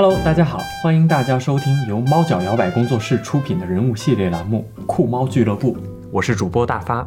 [0.00, 5.74] Hello，大家好，欢迎大家收听由猫脚摇摆工作室出品的人物系列栏目《酷猫俱乐部》，
[6.12, 7.04] 我是主播大发。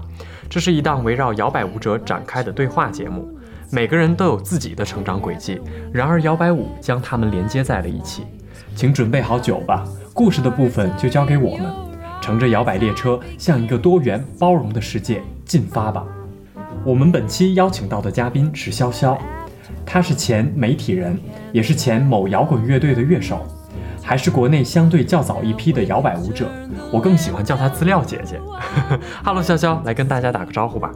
[0.50, 3.25] 这是一档围绕摇摆舞者展开的对话节目，
[3.71, 5.62] 每个人都有自己的成长轨迹，
[5.93, 8.24] 然而摇摆舞将他们连接在了一起。
[8.75, 11.71] 请准备好酒吧，故事的部分就交给我们，
[12.20, 16.05] 乘着摇摆列车向一个多元包容的世界进发吧。
[16.84, 19.18] 我们本期邀请到的嘉宾是潇潇。
[19.86, 21.20] 他是前媒体人，
[21.52, 23.46] 也是前某摇滚乐队的乐手，
[24.02, 26.50] 还是国内相对较早一批的摇摆舞者。
[26.92, 28.39] 我更喜欢叫她资料姐姐。
[29.24, 30.92] Hello，潇潇，来跟大家打个招呼吧。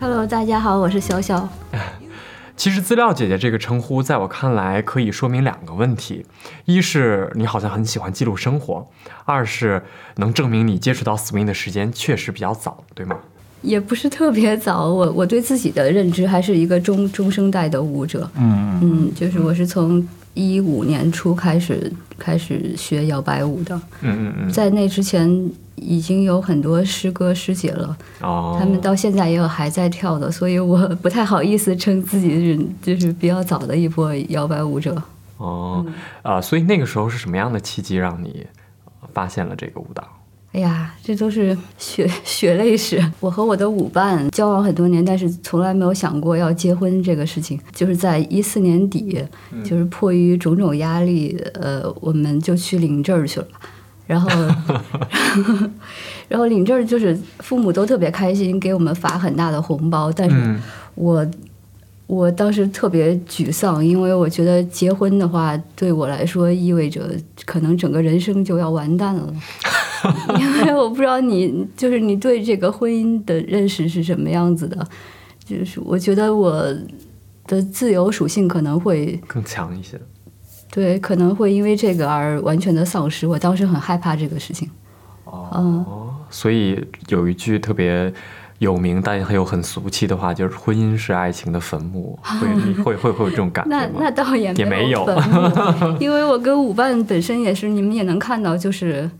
[0.00, 1.42] Hello，大家好，我是潇潇。
[2.56, 6.24] 其实资料姐姐这个称呼，在我看来可以说明两个问题：
[6.66, 8.86] 一是你好像很喜欢记录生活；
[9.24, 9.82] 二是
[10.16, 13.18] 能证明你接触到 swing 的时间确实比较早，对吗？
[13.64, 35.02] 也不是特别早，我我对自己的认知还是一个中中生代的舞者，嗯嗯，就是我是从一五年初开始开始学摇摆舞的，嗯嗯嗯，在那之前已经有很多师哥师姐了，哦，他们到现在也有还在跳的，所以我不太好意思称自己是就是比较早的一波摇摆舞者。
[35.38, 35.84] 哦，
[36.22, 38.46] 啊，所以那个时候是什么样的契机让你
[39.12, 40.04] 发现了这个舞蹈？
[40.54, 43.04] 哎呀，这都是血血泪史。
[43.18, 47.58] 我和我的舞伴交往很多年，但是从来没有想过要结婚这个事情。
[47.72, 49.20] 就是在一四年底，
[49.64, 53.46] 就是迫于种种压力，呃，我们就去领证儿去了。
[54.06, 54.30] 然后，
[56.28, 60.12] 然后领证儿就是父母都特别开心，给我们发很大的红包。
[60.12, 60.54] 但是
[60.94, 61.26] 我
[62.06, 67.10] 我当时特别沮丧，因为我觉得结婚的话对我来说意味着
[67.44, 69.34] 可能整个人生就要完蛋了。
[70.38, 74.86] 因为我不知道你就是你对这个婚姻的认识是什么样子的，
[75.44, 76.52] 就是我觉得我
[77.46, 80.00] 的自由属性可能会更强一些，
[80.70, 83.26] 对，可能会因为这个而完全的丧失。
[83.26, 84.70] 我当时很害怕这个事情。
[85.26, 88.12] 哦，所以有一句特别
[88.58, 93.92] 有名但又很俗气的话，就是“婚姻是爱情的坟墓”， 会会会会有这种 感觉吗？
[93.98, 95.04] 那那倒也也没有，
[95.98, 99.10] 因为我跟舞伴本身也是，你们也能看到，就是。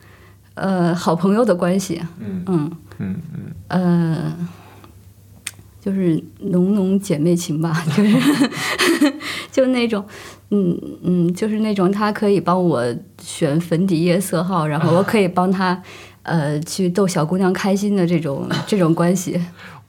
[0.54, 4.36] 呃，好朋友的关系，嗯嗯嗯嗯，呃，
[5.80, 9.12] 就是浓浓姐妹情吧， 就是
[9.50, 10.04] 就那种，
[10.50, 12.84] 嗯嗯，就是那种他可以帮我
[13.20, 15.80] 选粉底液色号，然后我可以帮他
[16.22, 19.40] 呃去逗小姑娘开心的这种这种关系。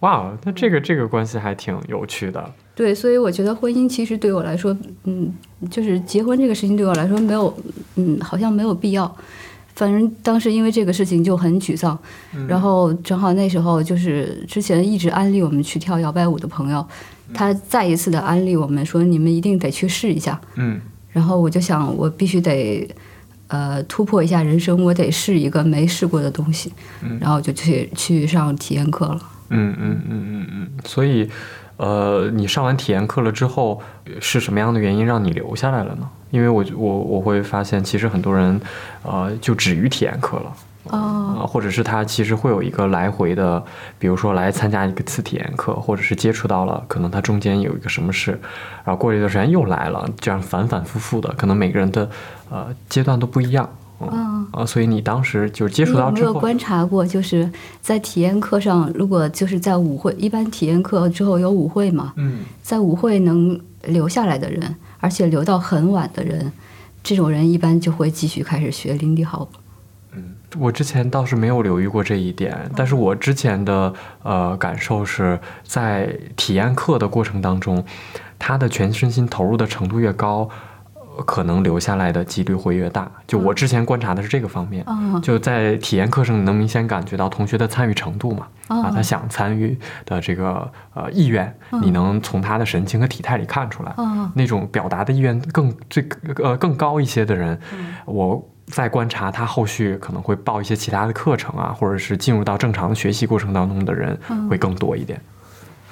[0.02, 2.54] 哇，那这个这个关系还挺有趣的。
[2.76, 5.34] 对，所以我觉得婚姻其实对我来说，嗯，
[5.70, 7.56] 就是结婚这个事情对我来说没有，
[7.96, 9.16] 嗯，好像没有必要。
[9.76, 11.98] 反正当时因为这个事情就很沮丧，
[12.48, 16.86] 然后正好那时候就是之前一直安利我们去跳摇摆舞的朋友，
[17.34, 20.40] 他再一次的安利我们说你们一定得去试一下。
[20.56, 20.80] 嗯，
[21.12, 22.88] 然后我就想我必须得
[23.48, 26.72] 呃突破一下人生，我得试一个没试过的东西，
[27.20, 29.20] 然后就去去上体验课了。
[29.50, 31.30] 嗯嗯嗯嗯嗯，所以
[31.78, 33.82] 呃你上完体验课了之后
[34.22, 36.10] 是什么样的原因让你留下来了呢？
[36.36, 38.60] 因为我我我会发现，其实很多人，
[39.04, 40.52] 呃，就止于体验课了，
[40.92, 43.64] 啊，或者是他其实会有一个来回的，
[43.98, 48.32] 比如说来参加一个次体验课，或者是接触到了，可能他中间有一个什么事，
[48.84, 52.10] 然后过了一段时间又来了，这样反反复复的，可能每个人的
[52.50, 53.70] 呃阶段都不一样，
[54.02, 54.36] 嗯。
[54.52, 57.50] 啊，所以你当时就是接触到之后，有没有观察过，就是
[57.82, 64.76] 在体验课上，如果就是在舞会，一般体验课之后有舞会嘛，嗯，在舞会能留下来的人。
[65.06, 66.52] 而且留到很晚的人，
[67.04, 69.48] 这种人一般就会继续开始学林迪豪。
[70.14, 73.94] 嗯，我之前倒是没有留意过这一点，但是我之前的
[74.24, 77.86] 呃感受是在体验课的过程当中，
[78.40, 80.50] 他的全身心投入的程度越高。
[81.26, 83.10] 可能留下来的几率会越大。
[83.28, 84.86] 就我之前观察的是这个方面，
[85.22, 93.96] 就在体验课上能明显感觉到同学的参与程度嘛，啊，他想参与的这个呃意愿，你能从他的神情和体态里看出来，
[94.34, 96.08] 那种表达的意愿更最
[96.44, 97.60] 呃更高一些的人，
[98.06, 104.18] 我在观察他后续可能会报一些其他的课程啊，或者是进入到正常的学习过程当中的人
[104.50, 105.22] 会更多一点。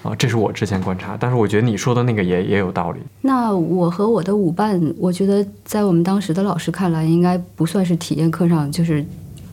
[0.04, 3.00] 啊，这是我之前观察，但是我觉得你说的那个也也有道理。
[3.22, 9.04] 那我和我的舞伴，我觉得在我们当时的老师看来，应该不算是体验课上就是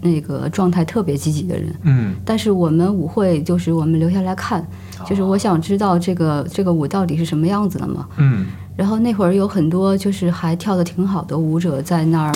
[0.01, 1.73] 那个状态特别积极的人。
[1.85, 2.17] 嗯。
[2.25, 4.67] 但是我们舞会就是我们留下来看，
[5.07, 8.09] 就是我想知道这个这个舞到底是什么样子的嘛。
[8.17, 8.47] 嗯。
[8.77, 12.33] 然后那会儿有很多就是还跳的挺好的舞者在那儿，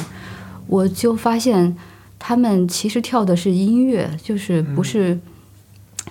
[0.69, 1.77] 我就发现
[2.17, 5.19] 他们其实跳的是音乐，就是不是。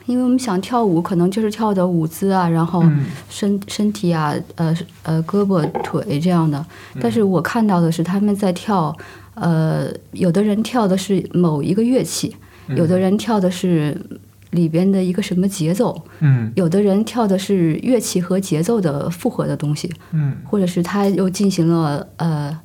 [0.05, 3.05] 因为我们想跳舞，可能就是跳的舞姿啊，然后嗯。
[3.29, 6.65] 身身体啊，呃呃，胳膊腿这样的。
[6.99, 8.95] 但是我看到的是他们在跳，
[9.35, 12.35] 呃，有的人跳的是某一个乐器，
[12.75, 13.99] 有的人跳的是
[14.51, 16.51] 里边的一个什么节奏，嗯。
[16.55, 20.35] 有的人跳的是乐器和节奏的复合的东西，嗯。
[20.45, 22.59] 或者是他又进行了呃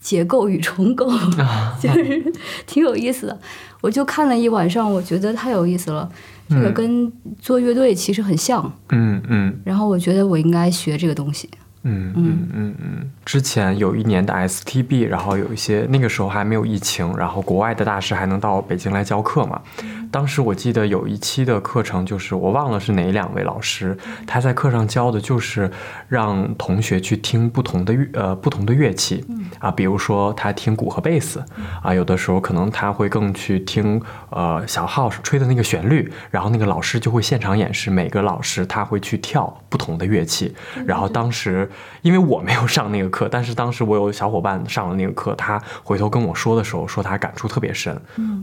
[0.00, 1.10] 结构与重构，
[1.80, 2.32] 就是
[2.66, 3.38] 挺有意思的。
[3.80, 6.10] 我就看了一晚上，我觉得太有意思了。
[6.48, 11.48] 这个嗯跟做乐队其实很像，嗯嗯然后我觉得我应该学这个东西。
[11.82, 12.74] 嗯嗯嗯。
[12.78, 19.60] 嗯，之前有一年的 STB，然后有一些那个时候还没有疫情，然后国外的大师还能到北京来教课嘛。
[20.12, 23.96] 当时我记得有一期的课程，就是我忘了是哪两位老师，
[24.26, 25.70] 他在课上教的就是
[26.08, 29.24] 让同学去听不同的乐呃不同的乐器
[29.60, 31.40] 啊，比如说他听鼓和贝斯
[31.80, 40.52] 啊，有的时候可能他会更去听呃小号吹的那个旋律，然后那个老师就会现场演示，每个老师他会去跳不同的乐器，
[40.84, 41.69] 然后当时
[42.02, 47.94] 因为我没有上那个课，但是当时我有小伙伴上了那个课，他回头跟我说的时候说他感触特别深，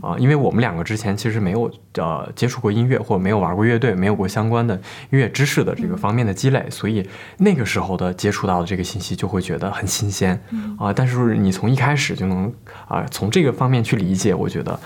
[0.02, 7.08] 啊，因为我们两个之前其实没有呃接触过音乐或者没有玩过乐队，没有过相关的音乐知识的这个方面的积累，所以
[7.38, 10.40] 那个时候的接触到的这个信息就会觉得很新鲜。
[10.78, 10.92] 啊。
[10.92, 12.52] 但是你从一开始就能
[12.86, 14.78] 啊从这个方面去理解，我觉得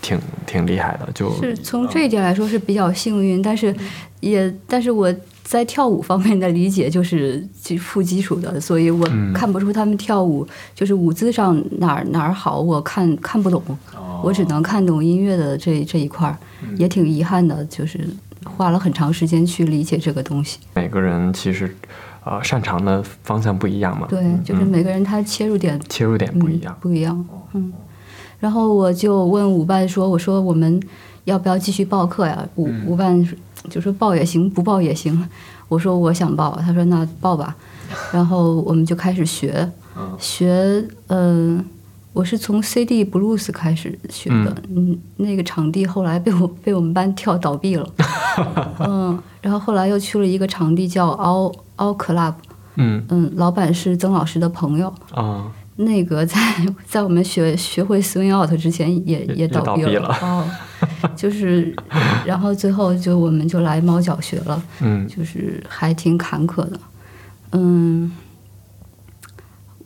[0.00, 3.74] 挺挺厉害的，就是从这一点来说是比较幸运，但是
[4.20, 5.12] 也但是我
[5.42, 13.62] 在跳舞方面的理解就是基负基础的，所以我嗯看不出他们跳舞就是舞姿上哪儿哪儿好，我看看不懂，
[14.22, 16.36] 我只能看懂音乐的这这一块儿，
[16.76, 17.98] 也挺遗憾的，就是
[18.44, 20.58] 花了很长时间去理解这个东西。
[20.74, 21.74] 每个人其实
[22.24, 26.80] 呃擅长的方向不一样嘛，对，就是每个人他切入点切入点不一样嗯。
[26.80, 27.72] 不一样，嗯。
[28.38, 30.80] 然后我就问舞伴说：“我说我们
[31.24, 33.28] 要不要继续报课呀？”舞舞伴
[33.68, 35.28] 就说报也行，不报也行。
[35.68, 37.54] 我说我想报，他说那报吧。
[38.12, 39.66] 然后我们就开始学，
[40.18, 41.64] 学嗯、
[42.12, 47.88] 我是从 CD blues 开始学的，嗯，那个场地后来被我被我们班跳倒闭了，
[48.80, 52.34] 嗯，然后后来又去了一个场地叫 All All Club，
[52.76, 53.02] 嗯。
[53.08, 55.50] 嗯，老板是曾老师的朋友，啊
[55.80, 56.36] 那个 在
[56.86, 60.08] 在我们学学会 swing out 之前也也也倒闭倒闭了。
[60.20, 60.44] 哦，
[61.16, 61.72] 就是，
[62.26, 65.06] 然后最后就我们就来猫脚学了，嗯。
[65.06, 66.80] 就是还挺坎坷的，
[67.52, 68.10] 嗯，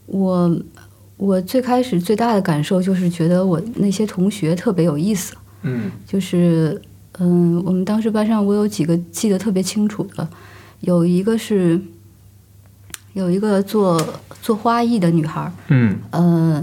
[0.07, 0.57] 我
[1.19, 5.91] 我最开始最大的感受就是觉得我那些同学特别有意思，嗯。
[6.07, 6.81] 就是
[7.19, 10.27] 嗯，我们当时班上我有几个记得特别清楚的，
[10.81, 11.79] 有一个是
[13.13, 14.01] 有一个做
[14.43, 15.53] 做花艺的女孩儿。
[15.69, 16.63] 嗯呃，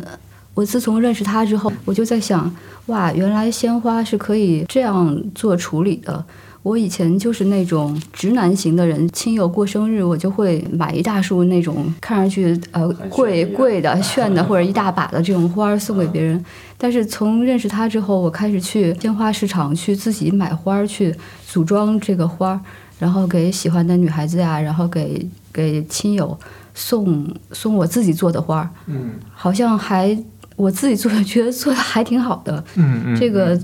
[0.54, 2.54] 我自从认识她之后，我就在想，
[2.88, 6.24] 哇，原来鲜花是可以这样做处理的。
[6.62, 16.44] 我以前就是那种直男型的人，亲友过生日，我就会买一大束那种看上去呃贵贵的、炫的或者一大把的这种花儿送给别人。
[16.78, 21.16] 但是从认识他之后，我开始去鲜花市场去自己买花儿，去
[21.48, 22.60] 组装这个花儿，
[23.00, 26.38] 然后给喜欢的女孩子呀，然后给给亲友
[26.80, 28.70] 送送我自己做的花儿。
[28.88, 30.18] 嗯好像还
[30.56, 32.64] 我自己做的觉得做的还挺好的。
[32.76, 33.60] 嗯嗯，这个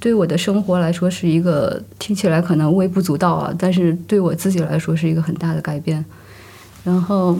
[0.00, 6.04] 对我的生活来说是一个听起来可能微不足道啊，但是对我自己来说是一个很大的改变。
[6.84, 7.36] 然后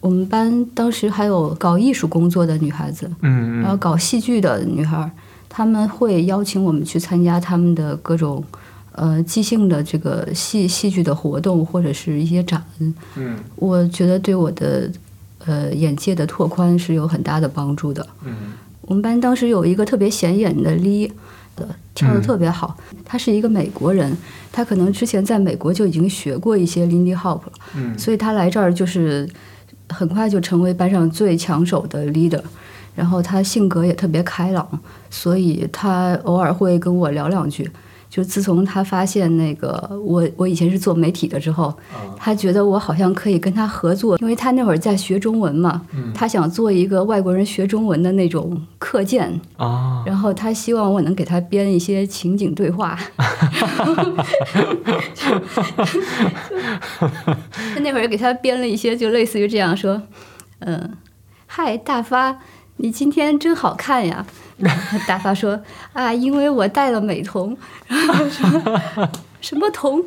[0.00, 5.10] 我们班当时还有搞艺术工作的女孩子，嗯嗯然后搞戏剧的女孩儿，
[5.48, 8.42] 她们会邀请我们去参加他们的各种。
[8.96, 12.62] 呃，即兴的这个戏戏剧的活动或者是一些展，
[13.16, 14.90] 嗯我觉得对我的
[15.44, 18.06] 呃眼界的拓宽是有很大的帮助的。
[18.24, 18.34] 嗯
[18.80, 21.10] 我们班当时有一个特别显眼的 Lee
[21.56, 22.76] 的，跳得特别好。
[23.04, 24.16] 他是一个美国人，
[24.50, 29.28] 他可能之前在美国就已经学过一些 Lindy Hop 了，嗯所以他来这儿就是
[29.90, 32.42] 很快就成为班上最抢手的 leader。
[32.94, 34.66] 然后他性格也特别开朗，
[35.10, 37.70] 所以他偶尔会跟我聊两句。
[38.08, 41.74] 就自从他发现那个我我以前是做媒体的之后，
[42.16, 45.82] 他觉得我好像可以跟他合作，因为他那会儿在学中文嘛，
[46.14, 52.98] 他想做一个外国人学中文的那种课件，啊然后他希望我能给他编一些情景对话。
[57.74, 60.00] 他 那会儿给他编了一些，就类似于这样说
[60.60, 60.92] ：“嗯，
[61.46, 62.38] 嗨，大发，
[62.76, 64.24] 你今天真好看呀。”
[65.06, 65.60] 大发说
[65.92, 68.80] ：“啊，因为我戴了美瞳。”然后说
[69.40, 70.02] ：“什么瞳？”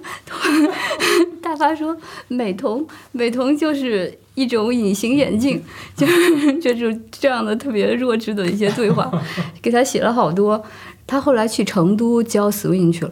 [1.41, 1.96] 大发说
[2.27, 5.62] ：“美瞳，美瞳就是一种隐形眼镜，
[5.96, 9.12] 就是就是这样的特别弱智的一些对话，
[9.62, 10.63] 给他写了好多。
[11.06, 13.12] 他后来去成都教 swing 去了。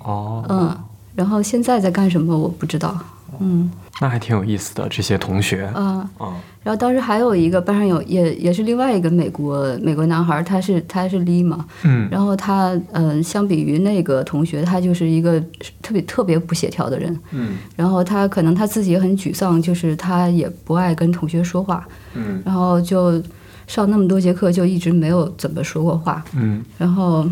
[0.00, 2.96] 哦，嗯，然后现在在干什么我不知道，
[3.40, 3.70] 嗯。
[4.00, 5.64] 那还挺有意思的，这些同学。
[5.74, 6.08] 啊。
[6.20, 6.34] 嗯。
[6.62, 12.08] 然后当时还有一个班上有也也是另外一个美国美国男孩，他是他是 Lee 嘛，嗯。
[12.10, 15.40] 然后他嗯、呃相比于那个同学，他就是一个
[15.82, 17.18] 特别特别不协调的人。
[17.32, 17.56] 嗯。
[17.74, 22.42] 然后他可能他自己也很沮丧，就是他也不爱跟同学说话，嗯。
[22.44, 23.22] 然后就
[23.66, 26.24] 上那么多节课就一直没有怎么说过话。
[26.34, 26.62] 嗯。
[26.76, 27.28] 然后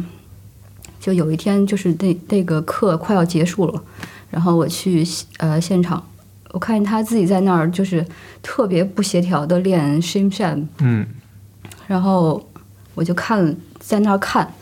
[0.98, 3.82] 就有一天就是那那个课快要结束了，
[4.36, 5.02] 然后我去
[5.38, 6.06] 呃现场，
[6.50, 8.04] 我看见他自己在那儿就是
[8.42, 11.06] 特别不协调的练 shim sham，嗯
[11.86, 12.46] 然后
[12.94, 14.52] 我就看在那儿看，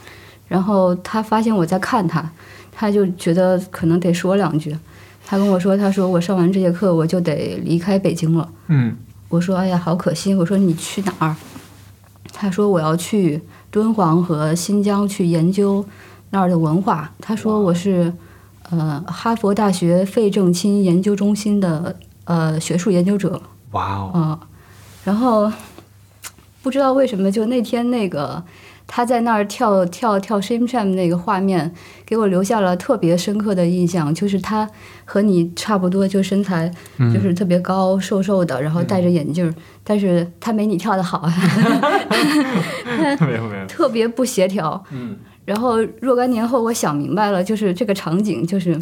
[0.46, 2.30] 然后他发现我在看他，
[2.70, 4.78] 他就觉得可能得说两句，
[5.26, 8.48] 他跟我说，他说我上完这节课我就得离开北京了。
[8.68, 8.96] 嗯
[9.28, 10.32] 我说哎呀，好可惜。
[10.36, 11.34] 我说你去哪儿？
[12.32, 15.84] 他说我要去敦煌和新疆去研究
[16.30, 17.10] 那儿的文化。
[17.18, 18.12] 他说我是
[18.78, 23.40] 呃哈佛大学费正清研究中心的呃学术研究者。
[23.72, 24.38] 哇哦，嗯，
[25.04, 25.52] 然后
[26.62, 28.42] 不知道为什么，就那天那个
[28.86, 31.74] 他在那儿跳跳跳 Shame Sham 那个画面，
[32.06, 34.14] 给我留下了特别深刻的印象。
[34.14, 34.68] 就是他
[35.04, 36.72] 和你差不多，就身材
[37.12, 41.28] 就是特别高、瘦瘦的，然后戴着眼镜儿，但是他没你跳的好，
[43.20, 44.82] 没有没有， 特别不协调。
[44.90, 48.78] 嗯然后若干年后，我想明白了，就是这个场景，就是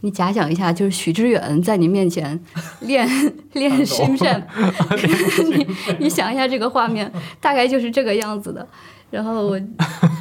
[0.00, 2.38] 你假想一下，就是许知远在你面前
[2.80, 3.08] 练
[3.54, 4.46] 练身扇
[5.54, 5.66] 你
[6.00, 7.10] 你想一下这个画面，
[7.40, 8.66] 大概就是这个样子的。
[9.10, 9.60] 然后我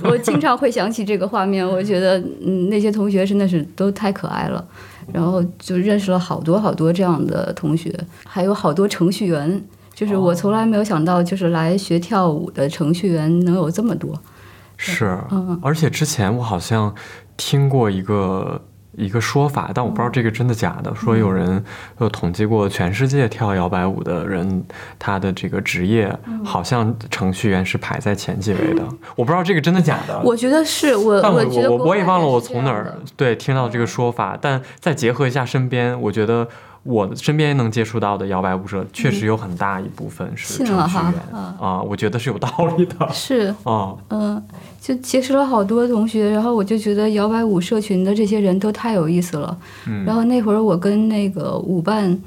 [0.03, 4.63] 我经常会想起这个画面，我觉得嗯那些同学真的是都太可爱了，
[5.13, 7.94] 然后就认识了好多好多这样的同学，
[8.25, 9.63] 还有好多程序员。
[9.94, 14.18] 就是我从来没有想到，就是来学跳舞的程序员能有这么多。
[14.81, 16.95] 是，嗯而且之前我好像
[17.36, 18.62] 听过一个
[18.93, 21.62] 一个说法，但我不知道这个真的假的，说有人
[22.00, 24.63] 有统计过全世界跳摇摆舞的人，
[24.98, 28.81] 他的这个职业好像程序员是排在前几位的，
[29.15, 30.19] 我不知道这个真的假的。
[30.24, 36.48] 我觉得是我，但我我我也忘了我从哪儿对听到这个说法，但再结合一下身边，我觉得
[36.83, 43.93] 我身边能接触到的摇摆舞者，确实有很大一部分是程序信了哈员啊啊，我觉得是有道理的是 啊。
[44.09, 44.41] 嗯，
[44.81, 49.55] 就结识了好多同学，然后我就觉得摇摆舞社群的这些人都太有意思了。
[49.88, 52.17] 嗯然后那会儿我跟那个舞伴，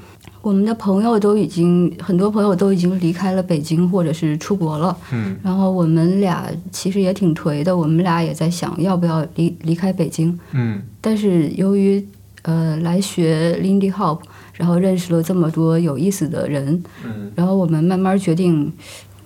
[0.41, 4.95] 我们的朋友都已经很多朋友都已经离开了北京或者是出国了。
[5.11, 10.39] 嗯然后我们俩其实也挺颓的，我们俩也在想要不要离离开北京。
[10.51, 12.05] 嗯但是由于
[12.43, 14.19] 呃来学 Lindy Hop，
[14.55, 18.71] 然后认识了这么多有意思的人，嗯然后我们慢慢决定，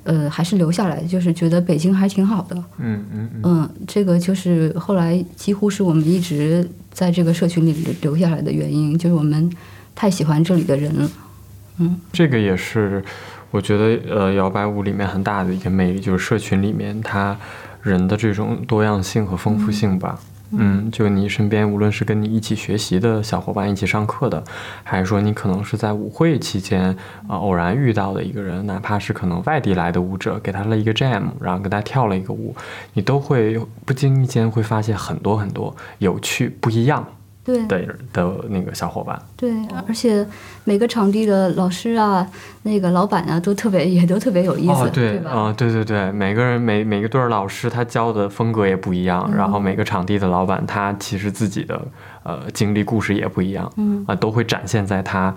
[0.03, 2.55] 呃，还是留下来，就是觉得北京还挺好的。
[2.77, 9.51] 嗯嗯嗯，嗯，这个就是后来几乎是我们一直在这个社群里留下来的原因，就是我们
[9.93, 11.09] 太喜欢这里的人了。
[12.11, 13.03] 这个也是
[13.51, 17.37] 我觉得呃摇摆舞里面很大的一个魅力，就是社群里面它
[17.83, 20.19] 人的这种多样性和丰富性吧。
[20.19, 24.43] 嗯，嗯就你身边无论是跟你一起学习的小伙伴、一起上课的，
[24.83, 26.95] 还是说你可能是在舞会期间
[27.27, 32.55] 啊、偶然遇到的一个人，哪怕是可能外地来的舞者，给他了一个 jam，然后跟他跳了一个舞，
[32.93, 37.05] 你都会不经意间会发现很多很多有趣不一样
[37.55, 39.19] 对的的那个小伙伴。
[39.35, 39.51] 对，
[39.87, 40.27] 而且
[40.65, 42.27] 每个场地的老师啊，
[42.63, 45.31] 那个老板啊，都特别也都特别有意思，哦，对吧？
[45.31, 51.81] 啊、对对对，每个人每每个队儿老师他教的风格也不一样，然后每个场地的老板他其实自己的
[52.23, 55.33] 呃经历故事也不一样，嗯啊、都会展现在他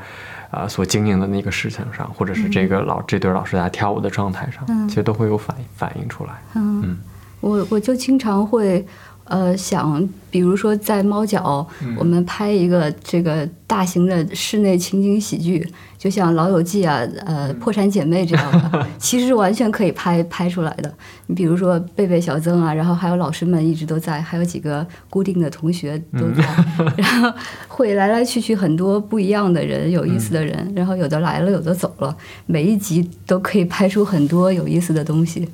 [0.50, 6.32] 啊、所经营的那个事情上，或者是这个老、这对儿老师在跳舞的状态上，嗯其实都会有反反映出来。
[6.54, 6.98] 嗯嗯
[7.40, 8.84] 我我就经常会。
[9.30, 20.92] 呃，想比如说在猫脚，嗯我们拍一个这个大型的室内情景喜剧，就像《老友记》啊，呃，嗯《破产姐妹》这样的， 其实完全可以拍拍出来的。
[21.28, 26.44] 你比如说贝贝、小曾啊，然后还有老师们一直都在，还有几个固定的同学都在，
[26.78, 27.32] 嗯然后
[27.68, 35.48] 会来来去去很多不一样的人，有意思的人，然后有的来了，有的走了，每一集都可以拍出很多有意思的东西。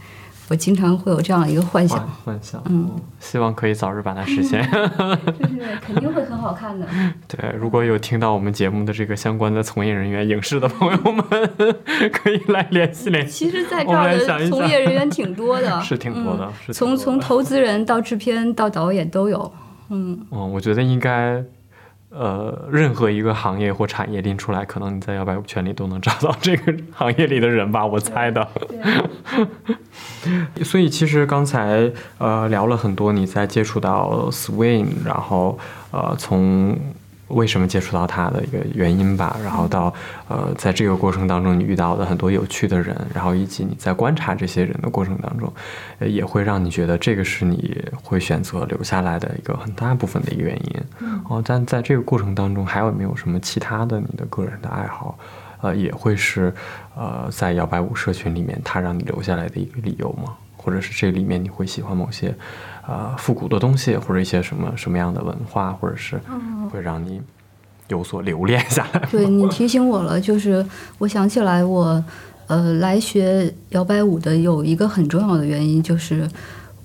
[0.49, 2.89] 我经常会有这样一个幻想幻，幻想，嗯，
[3.19, 4.63] 希望可以早日把它实现。
[5.39, 6.87] 就是肯定会很好看的。
[7.27, 11.25] 对，如果有听到我们节目的这个相关的从业人员、影视的朋友们，
[12.13, 13.47] 可以来联系联系。
[13.47, 19.53] 其实，在这儿的从业人员挺多的，是挺多的嗯是挺从从投资人到制片到导演都有。
[19.89, 21.43] 嗯，嗯，我觉得应该
[22.11, 28.49] 呃，任何一个行业或产业拎出来，可能你在摇摆舞圈里都能找到这个行业里的人吧，我猜的。
[30.63, 35.59] 所以其实刚才呃聊了很多你在接触到 swing，然后
[35.91, 36.79] 呃从。
[37.29, 39.93] 为什么接触到他的一个原因吧，然后到
[40.29, 45.53] 呃，在这个过程当中，你遇到的很多有趣的人，然后以及你在观察这些人的过程当中，
[46.01, 51.09] 也会让你觉得这个是你会选择留下来的一个很大部分的一个原因。
[51.29, 55.19] 哦，但在这个过程当中，还有没有什么其他的你的个人的爱好，
[55.63, 56.55] 呃，也会是
[56.95, 60.35] 呃在摇摆舞社群里面，它让你留下来的一个理由吗？
[60.57, 62.35] 或者是这里面你会喜欢某些？
[62.89, 66.21] 呃，复古的东西，或者一些什么什么样的文化，或者是
[66.71, 67.21] 会让你
[67.89, 69.01] 有所留恋下来。
[69.11, 70.65] 对你提醒我了，就是
[70.99, 72.03] 我想起来，我
[72.47, 76.29] 呃来学摇摆舞的有一个很重要的原因，就是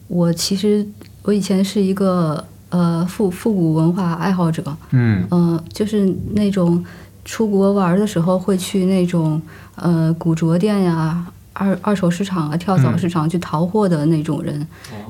[0.07, 0.83] 我其实
[1.21, 6.83] 我以前是一个呃复复古文化爱好者，嗯嗯，就是那种
[7.23, 9.39] 出国玩的时候会去那种
[9.75, 11.25] 呃古着店呀。
[11.53, 14.65] 二二手市场啊，跳蚤市场去淘货的那种人。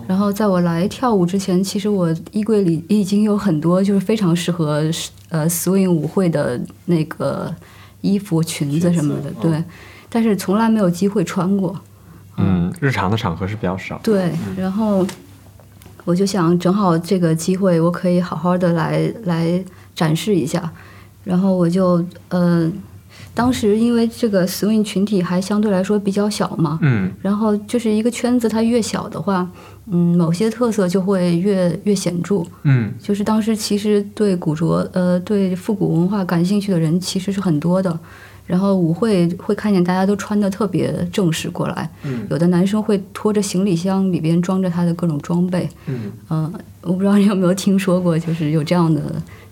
[0.07, 4.83] 然后在我来跳舞之前，其实我衣柜里已经有很多就是非常适合
[5.29, 7.53] 呃 swing 舞会的那个
[8.01, 9.63] 衣服、裙子什么的，对。
[10.09, 11.79] 但是从来没有机会穿过。
[12.37, 13.99] 嗯，日常的场合是比较少。
[14.03, 15.05] 对，然后
[16.05, 19.63] 我就想，正好这个机会，我可以好好的来来
[19.95, 20.71] 展示一下。
[21.23, 22.71] 然后我就呃。
[23.33, 29.49] 当时因为这个 swing 群体还相对来说比较小嘛，嗯，然后就是一个圈子，它越小的话，
[29.89, 37.97] 嗯，某些特色就会越越显著，嗯，就是当时其实对古着，呃，对复古文化感兴趣的人其实是很多的，
[38.51, 49.01] 然后舞会会看见大家都穿的特别正式过来，嗯，有的男生会拖着行李箱，里边装着他的各种装备，嗯，嗯，我不知道你有没有听说过，就是有这样的。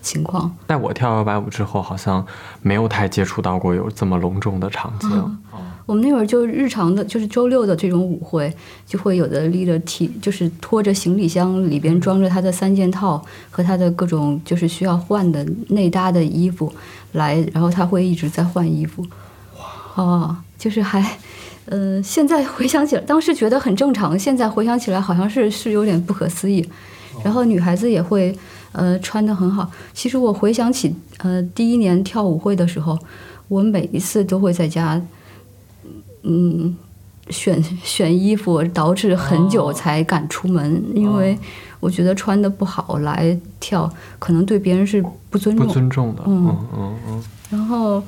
[0.02, 2.26] 情况，在我跳摇摆舞之后，好像
[2.62, 5.38] 没有太接触到过有这么隆重的场景。
[5.86, 8.52] 我们那会儿就日常的，就是周六的这种舞会，
[8.86, 16.72] 就会有的拎着提，就是拖着行李箱，里边装着他的三件套和他的各种就是需要换的内搭的衣服
[17.14, 19.06] 来，然后他会一直在换衣服。
[19.58, 20.04] 哇！
[20.04, 21.18] 哦，就是还，
[21.66, 26.68] 呃，现在回想起来，当时觉得很正常，现在回想起来好像是是有点不可思议。
[27.24, 28.38] 然后女孩子也会。
[28.72, 29.68] 呃，穿的很好。
[29.96, 32.96] 其实我回想起，呃，第一年跳舞会的时候，
[33.48, 35.02] 我每一次都会在家，
[36.22, 36.78] 嗯，
[37.32, 41.36] 选选衣服，导致很久才敢出门，因为
[41.80, 45.66] 我觉得穿的不好来跳，可能对别人是不尊重。
[45.66, 46.24] 不尊重的。
[46.26, 47.24] 嗯嗯嗯。
[47.50, 48.04] 然后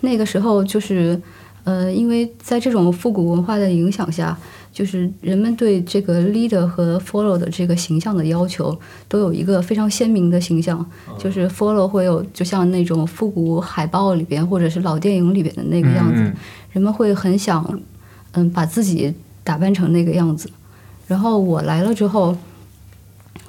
[0.00, 1.20] 那个时候就是，
[1.64, 4.36] 呃，因为在这种复古文化的影响下。
[4.76, 10.84] 就是人们对这个 leader 和 follow 的这个形象的要求，都有一个非常鲜明的形象。
[11.18, 16.30] 就是 follow 会有，就像那种复古海报里边，或者是老电影里边的那个样子，
[16.72, 17.80] 人们会很想，
[18.32, 20.50] 嗯，把自己打扮成那个样子。
[21.06, 22.36] 然后我来了之后，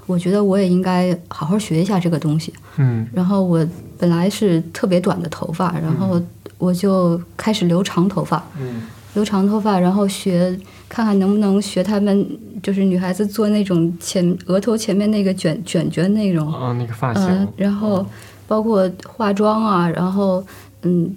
[0.08, 2.52] 我觉得我也应该好好学一下这个东西。
[2.78, 3.08] 嗯。
[3.14, 3.64] 然后我
[4.00, 6.20] 本来是特别短的头发，然后
[6.58, 8.44] 我就开始留长头发。
[8.60, 8.82] 嗯。
[9.14, 10.56] 留长头发，然后学
[10.88, 12.28] 看看能不能学他们，
[12.62, 17.48] 就是女孩子做那种前额头前面那个卷卷卷那种啊，那个发型。
[17.56, 18.06] 然后
[18.48, 20.46] 包括化妆啊，然后
[20.84, 21.12] 嗯，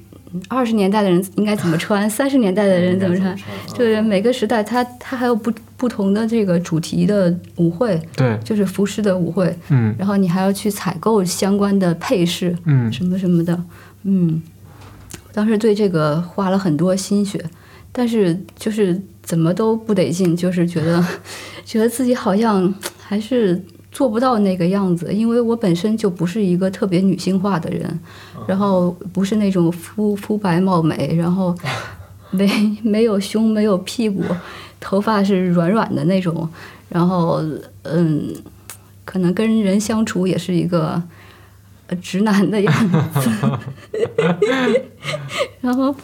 [0.48, 3.36] 二十年代的人应该怎么穿，三十年代的人怎么穿，
[3.76, 13.62] 对，每个时代它它还有不不同的这个主题的舞会，对，就是服饰的舞会，嗯，然后你还要去采购相关的配饰，嗯，什么什么的，
[14.04, 14.42] 嗯，
[15.32, 17.44] 当时对这个花了很多心血。
[17.92, 21.04] 但是就是怎么都不得劲，就是觉得
[21.66, 23.60] 觉得自己好像还是
[23.92, 28.00] 做不到那个样子，因为我本身就不是一个特别女性化的人，
[28.46, 31.56] 然后不是那种肤肤白貌美，然后
[32.30, 34.22] 没没有胸没有屁股，
[34.78, 36.48] 头发是软软的那种，
[36.88, 37.42] 然后
[37.82, 38.34] 嗯，
[39.04, 41.02] 可能跟人相处也是一个
[42.00, 42.72] 直男的样
[43.12, 43.30] 子，
[45.60, 45.94] 然后。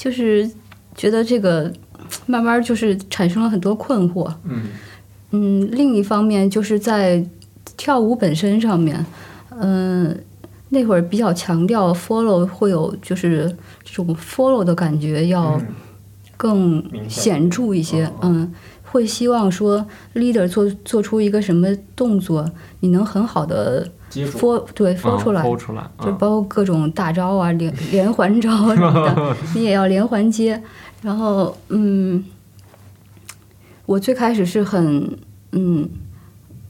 [0.00, 0.48] 就是
[0.94, 1.72] 觉得这个
[2.24, 4.32] 慢慢就是产生了很多困惑。
[4.44, 4.68] 嗯
[5.30, 7.24] 嗯，另一方面就是在
[7.76, 9.04] 跳舞本身上面，
[9.50, 10.18] 嗯，
[10.70, 15.60] 那会儿比较强调 follow 会有就是这种 follow 的感觉要
[16.36, 18.10] 更显著一些。
[18.22, 18.52] 嗯，
[18.84, 23.86] 会希望说 leader 做做出一个什么动作，你能很好的。
[24.10, 25.42] f 对 f 出来，
[26.02, 30.60] 就包括各种大招啊，连连环招什么的， 你也要连环接。
[31.02, 32.24] 然后，嗯，
[33.88, 35.18] 我最开始是很，
[35.52, 35.88] 嗯，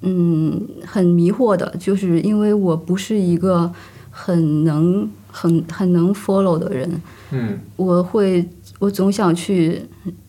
[0.02, 3.72] 嗯很迷惑的，就是因为我不是一个
[4.08, 7.02] 很能很很能 follow 的人，
[7.32, 7.58] 嗯。
[7.74, 9.82] 我会我总想去，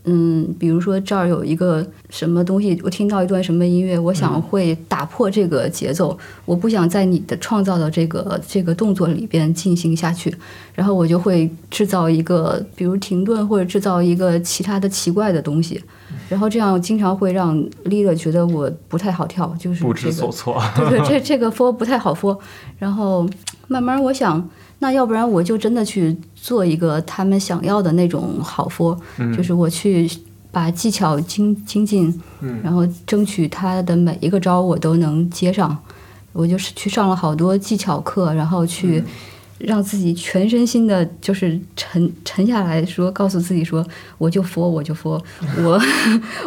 [0.05, 10.35] 嗯，比如说这儿有一个什么东西，我听到一段什么音乐，我想会打破这个节奏，我不想在你的创造的这个这个动作里边进行下去，
[10.73, 15.79] 然后我就会制造一个，比如停顿或者制造一个其他的奇怪的东西，
[16.29, 20.61] 然后这样经常会让 leader 觉得我不太好跳，就是不这个知所措。
[20.75, 22.37] 对对，这 这个 for 不太好 for，
[22.77, 23.27] 然后
[23.67, 24.47] 慢慢我想，
[24.79, 30.09] 那要不然我就真的去做一个他们想要的那种好 for，、嗯就是我去
[30.51, 35.77] 把技巧精精进，嗯然后争取他的每一个招我都能接上。
[36.31, 39.03] 我就是去上了好多技巧课，然后去
[39.59, 43.85] 让自己全身心的，就是沉沉下来说，告诉自己说，
[44.17, 45.21] 我就 for 我就 for，
[45.63, 45.79] 我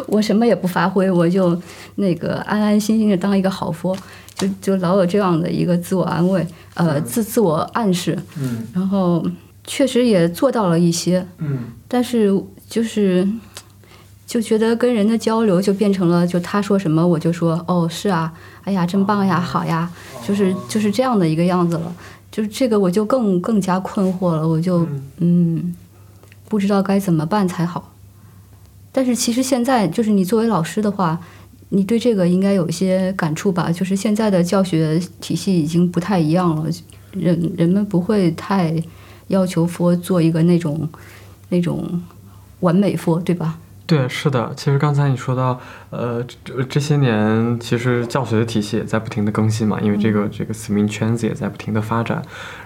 [0.07, 1.59] 我什么也不发挥，我就
[1.95, 3.95] 那个安安心心的当一个好 for，
[4.35, 8.65] 就就老有这样的一个自我安慰，呃，自自我暗示，嗯。
[8.73, 9.23] 然后
[9.63, 11.59] 确实也做到了一些，嗯。
[11.87, 12.33] 但是
[12.67, 13.27] 就是
[14.25, 19.87] 就觉得跟人的交流就变成了，就他说什么我就说哦是啊，哎呀真棒呀，好呀，
[20.27, 21.95] 就是就是这样的一个样子了。
[22.33, 24.87] 就是这个我就更更加困惑了，我就
[25.19, 25.75] 嗯
[26.49, 27.93] 不知道该怎么办才好。
[28.91, 31.21] 但是其实现在就是你作为老师的话，
[31.69, 33.71] 你对这个应该有一些感触吧？
[33.71, 36.67] 就是现在的教学体系已经不太一样了，
[37.11, 38.75] 人人们不会太
[39.27, 40.89] 要求佛做一个那种
[41.49, 42.01] 那种
[42.61, 43.59] 完美佛，对吧？
[43.85, 44.51] 对，是的。
[44.55, 52.21] 其实刚才你说到，呃，这这些年其实教学的体系也在不停的更新嘛，因为这个这个 swing 圈子也在不停的发展。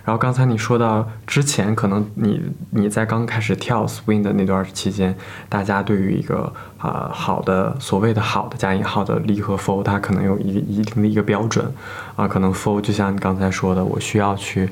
[0.05, 5.15] 然后刚才你说到之前，可能你你在刚开始跳 swing 的那段期间，
[5.49, 11.65] 大家对于一个啊、好的所谓的好的加引号的力和 fo，它可能有一个一定的一个标准
[12.15, 14.69] 啊、可能 fo 就像你刚才说的，我需要去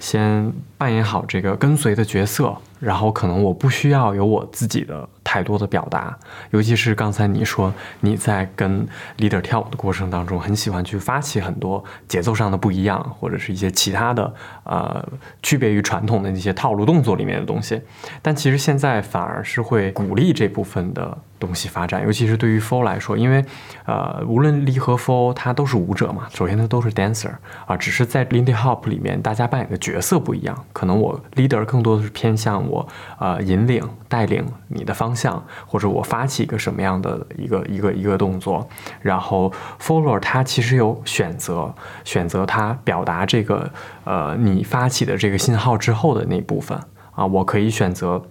[0.00, 6.16] 先扮演好这个跟随的角色，然后可能我不需要有我自己的太多的表达，
[6.50, 8.86] 尤其是刚才你说你在跟
[9.18, 15.06] leader 跳舞的过程当中，很喜欢去发起很多节奏上的不一样，或者是一些其他的呃
[15.42, 17.80] 区别于传统的那些套路动作里面的东西，
[18.20, 23.44] 但其实现在反而是会鼓励这部分的东西发展，尤其是对于 for 来说，因为
[23.84, 27.32] 呃无论 Lee 和 f 他都是舞者嘛，首先他都是 dancer
[27.66, 32.86] 啊，只是在 Lindy Hop 里面大家扮演的角色不一样，可能我 leader 更多的是偏向我
[33.18, 38.66] 呃引领带领你的方方向，或者我发起一个什么样的一个一个一个动作，
[39.02, 43.70] 然后 follower 他其实有选择，选择他表达这个
[44.04, 46.78] 呃你发起的这个信号之后的那部分
[47.14, 48.22] 啊，我可以选择。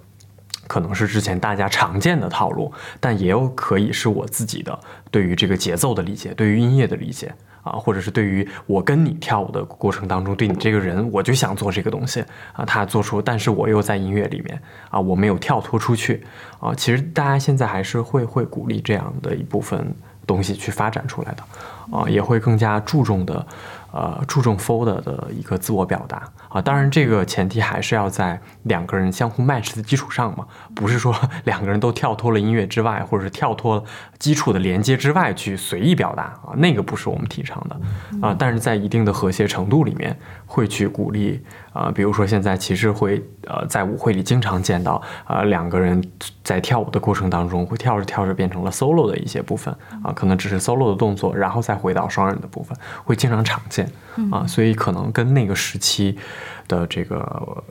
[0.67, 16.23] 可能是之前大家常见的套路，但也有可以是我自己的对于这个节奏的理解，对于音乐的理解啊，或者是对于我跟你跳舞的过程当中，对你这个人，我就想做这个东西啊，他做出，但是我又在音乐里面啊，我没有跳脱出去
[16.59, 16.73] 啊。
[16.75, 19.93] 其实大家现在还是会会鼓励这样的一部分
[20.25, 23.45] 东西去发展出来的啊，也会更加注重的。
[23.93, 33.83] 呃，注重 fold 的一个自我表达啊，当然这个前提还是要在两个人相互 match 的基础上嘛，不是说 两个人都跳脱了音乐之外，或者是跳脱
[34.19, 41.41] 基础的连接之外去随意表达啊，那个不是我们提倡的啊，但是在一定的和谐程度里面会去鼓励
[41.73, 46.03] 啊，比如说现在其实会呃在舞会里经常见到啊两个人
[46.43, 53.89] 在跳舞的过程当中会跳着跳着变成了 solo 的一些部分啊，可能只是 solo 的动作，然后再回到双人的部分，会经常常见。
[54.29, 56.17] 啊，所以可能跟那个时期
[56.67, 57.63] 的这个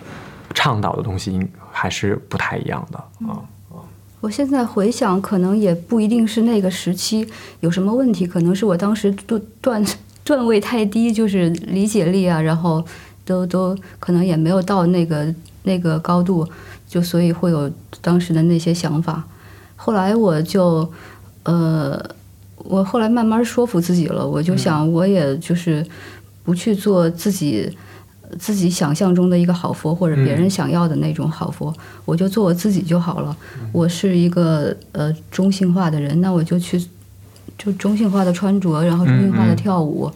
[0.54, 3.40] 倡导的东西还是不太一样的啊。
[4.20, 7.26] 我现在回想，可能也不一定是那个时期
[7.60, 9.82] 有什么问题，可能是我当时段段
[10.22, 12.84] 段位太低，就是理解力啊，然后
[13.24, 16.46] 都都可能也没有到那个那个高度，
[16.86, 19.24] 就所以会有当时的那些想法。
[19.74, 20.86] 后来我就
[21.44, 21.98] 呃，
[22.56, 25.82] 我后来慢慢说服自己了，我就想，我也就是
[26.44, 27.74] 不去做自己。
[28.38, 33.36] 自己想象中的一个好佛，或者别人想要的那种好佛，我就做我自己就好了。
[33.72, 36.82] 我是一个呃中性化的人，那我就去
[37.58, 40.10] 就中性化的穿着，然后中性化的跳舞。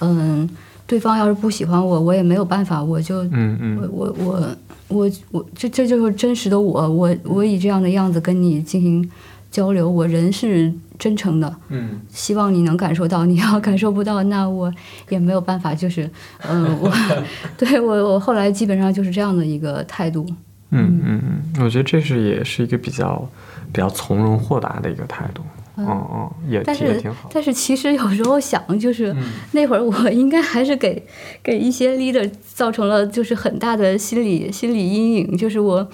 [0.00, 0.48] 嗯，
[0.86, 4.56] 对方要是不喜欢我，我也没有办法，我就嗯嗯我我我
[4.88, 9.10] 我我这这就是真实的我，我我以这样的样子跟你进行
[9.56, 13.24] 交流，我人是真诚的，嗯希望你能感受到。
[13.24, 14.70] 你要感受不到，那我
[15.08, 15.74] 也没有办法。
[15.74, 16.10] 就是，
[16.46, 16.92] 嗯、我
[17.56, 20.26] 对我我后来基本上就是这样的一个态度。
[20.72, 21.22] 嗯嗯
[21.54, 23.26] 嗯，我觉得这是也是一个比较
[23.72, 25.42] 比较从容豁达的一个态度
[25.78, 27.30] 嗯嗯，也但是也挺好。
[27.32, 31.02] 但是其实有时候想，就是、嗯那会儿我应该还是给
[31.42, 35.88] 给一些 leader 造成了就是很大的心理心理阴影，就是我，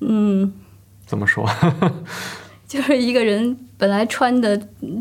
[0.00, 0.52] 嗯，
[1.06, 1.48] 怎么说？
[2.74, 4.56] 就是一个人本来穿的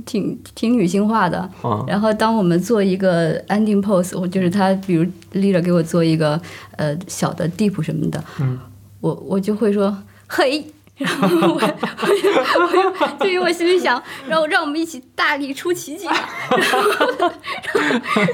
[0.06, 6.40] 挺挺女性化的，嗯然后当我们做一个 ending pose，我就是他，比如 leader 给我做一个
[6.78, 8.60] 呃小的 deep 什么的，嗯
[9.02, 10.64] 我我就会说嘿。
[10.96, 12.30] 然后我我就
[13.00, 16.12] 我就因为我心里想，然后让我们一起大力出奇迹，然
[16.92, 17.32] 后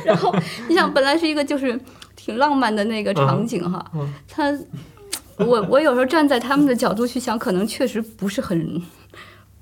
[0.04, 0.36] 然后
[0.68, 1.80] 你想本来是一个就是
[2.18, 4.54] 挺浪漫的那个场景哈，嗯他
[5.38, 8.82] 我我有时候站在他们的角度去想，可能确实不是很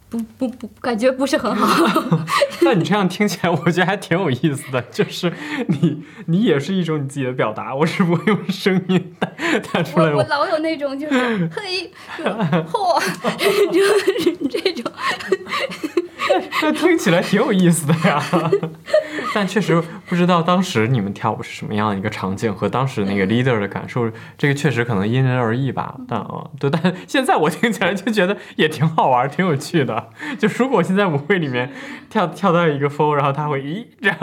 [0.10, 2.18] 不不不，感觉不是很好。
[2.62, 4.82] 那你这样听起来，我觉得还挺有意思的。
[4.84, 5.32] 就是
[5.68, 9.30] 你，你也是一种你自己的表达，我只不过用声音带
[9.74, 11.92] 带出来我我老有那种就是 嘿，
[12.24, 13.02] 嚯，
[13.72, 13.84] 就
[14.24, 14.92] 是这种。
[16.62, 18.22] 那听起来挺有意思的呀。
[19.34, 25.96] 但确实不知道当时你们跳舞是什么样的一个场景，和当时那个 leader 的感受，这个确实可能因人而异吧。
[26.08, 30.10] 但啊、对，但现在我听起来就觉得也挺好玩，挺有趣的。
[30.40, 31.72] 就如果我现在舞会里面
[32.10, 34.18] 跳跳到一个 f o 然后他会咦这样，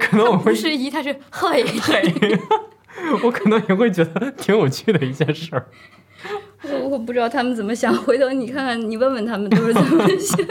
[0.00, 1.64] 可能我会不是一，他是嘿。
[1.64, 2.38] 嘿，
[3.22, 5.66] 我可能也会觉得挺有趣的一件事儿。
[6.62, 10.44] 我我不知道他们怎么想，回头你看看，你问问他们都是怎么想。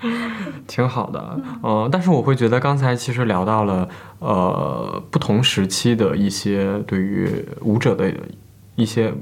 [0.66, 8.12] 挺好的，呃，但是我会觉得刚才其实聊到了，呃，不同时期的一些对于舞者的
[8.74, 9.14] 一些，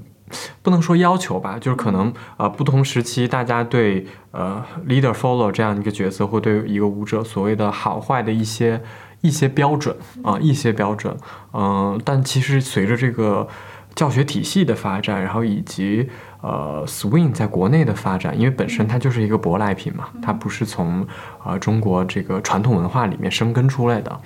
[0.62, 8.82] 不能说要求吧，就是可能呃不同时期大家对呃 leader follow 这样一个角色，或对一个舞者所谓的好坏的一些
[9.20, 11.16] 一些标准啊、一些标准，
[11.52, 13.46] 嗯、但其实随着这个
[13.94, 16.08] 教学体系的发展，然后以及
[16.44, 21.06] 呃 swing 在国内的发展，因为本身它就是一个舶来品嘛，它不是从
[21.42, 24.20] 呃中国这个传统文化里面生根出来的，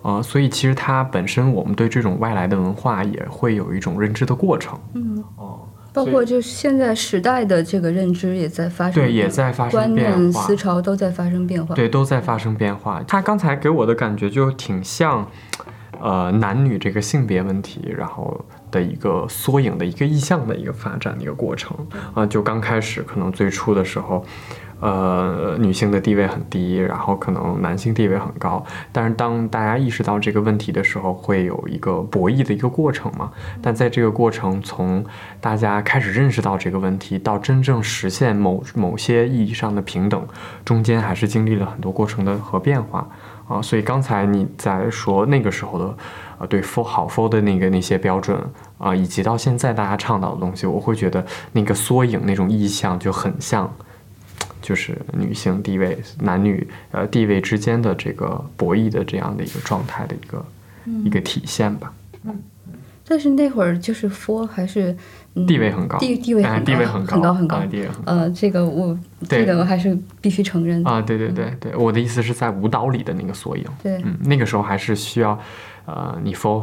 [0.00, 5.60] 呃，所以其实它本身我们对这种外来的文化也会有一种认知的过程，嗯，哦，
[5.92, 11.74] 包括就是现在时代的这个认知也在发生，对，也在发生变化念思，潮都在发生变化。
[11.74, 13.02] 对，都在发生变化。
[13.06, 15.28] 他刚才给我的感觉就挺像，
[16.00, 21.76] 呃，男女这个性别问题，然后的一个缩影的一个意向的一个发展的一个过程
[22.14, 24.24] 啊、就刚开始可能最初的时候。
[24.80, 33.32] 呃，女性的地位很低，然后可能男性地位很高，但是当大家意识到这个问题的时候，会有一个博弈的一个过程嘛。
[33.60, 35.04] 但在这个过程，从
[35.40, 40.24] 大家开始认识到这个问题，到真正实现某某些意义上的平等，
[40.64, 43.04] 中间还是经历了很多过程的和变化
[43.48, 43.60] 啊。
[43.60, 45.96] 所以刚才你在说那个时候的，
[46.38, 48.38] 呃，对，for 好 for 的那个那些标准
[48.78, 53.72] 啊，以及到现在大家倡导的东西，我会觉得那个缩影那种意象就很像。
[54.60, 60.44] 就是女性地位、男女呃地位之间的这个博弈的这样的一个状态的一个、
[61.04, 61.92] 一个体现吧，
[62.24, 62.36] 嗯
[63.06, 64.94] 但是那会儿就是 for 还是、
[65.34, 70.90] 嗯、地位很高，地地位哎很高，地位很很高很高啊地位很高呃，这个我对这个我还是必须承认的。
[70.90, 75.38] 啊，对对对对，我的意思是在舞蹈里的那个缩影，对，嗯，那个时候还是需要，
[75.88, 76.62] 呃，你 for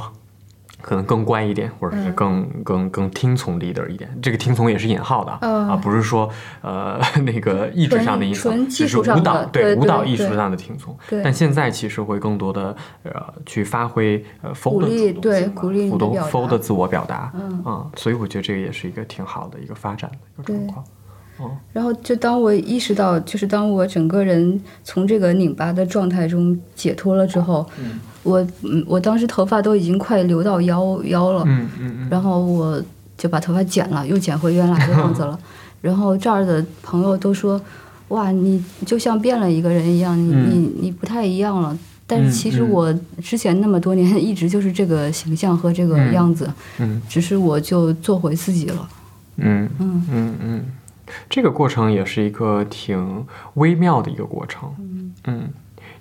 [0.81, 4.07] 可能更乖一点，或者是更、更更听从 leader 一点。
[4.21, 6.29] 这个听从也是引号的、嗯啊，不是说
[6.61, 10.95] 呃 那个意志上的听从，纯纯技只是舞蹈对舞蹈艺术上的听从。
[11.09, 11.23] 对。
[11.23, 13.11] 但现在其实会更多的呃
[13.47, 17.63] 去发挥呃 f 鼓 o 的主动性鼓励 for 的自我表达，嗯。
[17.65, 20.75] 啊，所以我觉得这个也是一个挺好的一个发展的一个状对
[21.37, 21.57] 况。
[21.73, 32.81] 然后就当我意识到，就是当我整个人从这个拧巴的状态中解脱了之后，嗯我嗯，我当时头发都已经快流到腰腰了，嗯嗯嗯，然后我
[33.17, 35.37] 就把头发剪了，又剪回原来的样子了。
[35.81, 37.61] 然后这儿的朋友都说
[38.09, 48.89] ：“哇，你就像变了一个人一样，你、嗯你你不太一样了。”但嗯是其实嗯我之前那么多年一直就是这个形象和这个嗯样子，嗯只是我就做回自己了。
[49.37, 50.65] 嗯嗯嗯嗯，
[51.29, 54.73] 这个过程也是一个挺微妙的一个过程。
[55.25, 55.49] 嗯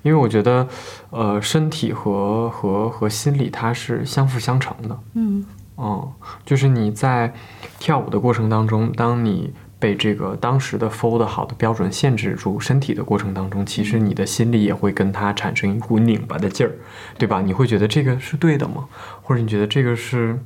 [0.03, 0.69] 因为我觉得，
[1.09, 4.99] 呃，身体和和和心理它是相辅相成的。
[5.15, 5.43] 嗯
[5.79, 6.13] 嗯，
[6.45, 7.33] 就是你在
[7.79, 16.73] 跳舞的过程当中，当你被这个当时的 fold 好的标准限制住身体的过程当中，其实你的心里也会跟它产生一股拧巴的劲儿，
[17.17, 17.41] 对吧？
[17.41, 18.87] 你会觉得这个是对的吗？
[19.23, 20.39] 或者你觉得这个是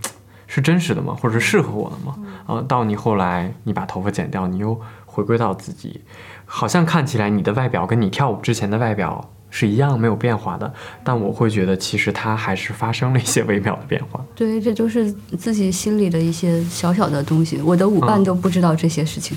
[0.49, 1.15] 是真实的吗？
[1.15, 2.17] 或者是适合我的吗？
[2.49, 6.01] 啊、到你后来你把头发剪掉，你又回归到自己，
[6.45, 9.31] 好像看起来你的外表跟你跳舞之前的外表。
[9.51, 10.71] 是一样没有变化的，
[11.03, 14.23] 但我会觉得其实它还是发生了一些微妙的变化。
[14.35, 19.35] 对，这就是自己心里的一些小小的东西，我的舞伴嗯都不知道这些事情。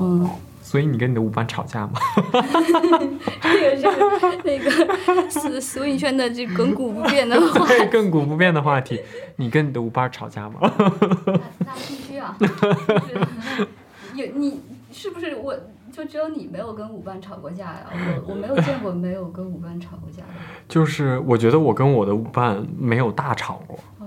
[0.00, 0.28] 嗯，
[0.68, 1.98] 所以你跟你的舞伴吵架吗？
[3.40, 9.00] 这个是那个苏苏颖轩的这亘古不变的话 对，亘古不变的话题，
[9.36, 10.58] 你跟你的舞伴吵架吗？
[10.60, 12.36] 那那必须啊！
[12.38, 12.46] 就
[13.00, 13.66] 是
[14.14, 14.60] 有你
[14.92, 15.56] 是不是我
[15.90, 17.86] 就只有你没有跟舞伴吵过架呀？
[18.26, 20.28] 我我没有见过没有跟舞伴吵过架的。
[20.68, 24.06] 就是我觉得我跟我的舞伴没有大吵过，嗯，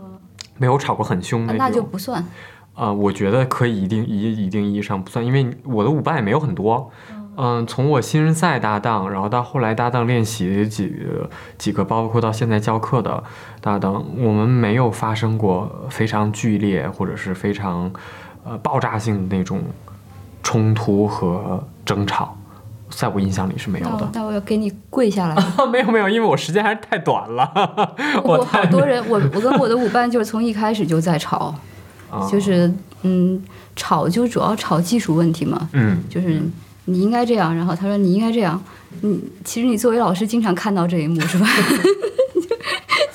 [0.59, 1.67] 没有吵过很凶的那种。
[1.67, 2.23] 那就不算。
[2.73, 6.89] 啊、我觉得可以一定一一定意义上不算，因为我的舞伴也没有很多。
[7.37, 10.93] 嗯，从我新人赛搭档，然后到后来搭档练习几
[11.57, 13.23] 几个，包括到现在教课的
[13.61, 17.91] 搭档，我们没有发生过非常剧烈或者是非常
[18.43, 19.61] 呃爆炸性的那种
[20.43, 22.35] 冲突和争吵，
[22.89, 23.91] 在我印象里是没有的。
[23.91, 25.35] 那我那我要给你跪下来。
[25.71, 27.49] 没有没有，因为我时间还是太短了。
[28.23, 31.55] 我好多人，我我跟我的舞伴就是从一开始就在吵，
[32.11, 32.71] 啊就是
[33.03, 33.41] 嗯，
[33.75, 36.41] 吵就主要吵技术问题嘛，嗯就是
[36.85, 38.61] 你应该这样，然后他说你应该这样，
[39.01, 41.47] 嗯，其实你作为老师经常看到这一幕是吧？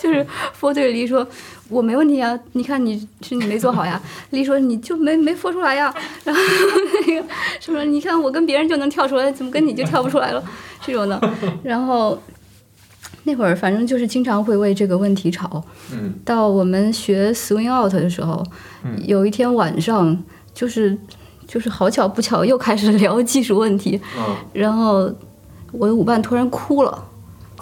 [0.00, 1.26] 就就是佛对梨说。
[1.68, 4.00] 我没问题啊，你看你是你没做好呀。
[4.30, 6.40] 梨说你就没没佛出来呀，然后
[7.08, 7.26] 那个
[7.58, 10.40] 什么，你看我跟别人就能跳出来，怎么跟你就跳不出来了？
[10.86, 11.20] 这种的。
[11.64, 12.16] 然后
[13.26, 15.62] 那会儿反正就是经常会为这个问题吵。
[15.92, 18.42] 嗯到我们学 swing out 的时候，
[19.04, 20.16] 有一天晚上，
[20.54, 20.96] 就是
[21.46, 25.12] 就是好巧不巧又开始聊技术问题，嗯然后
[25.72, 27.04] 我的舞伴突然哭了，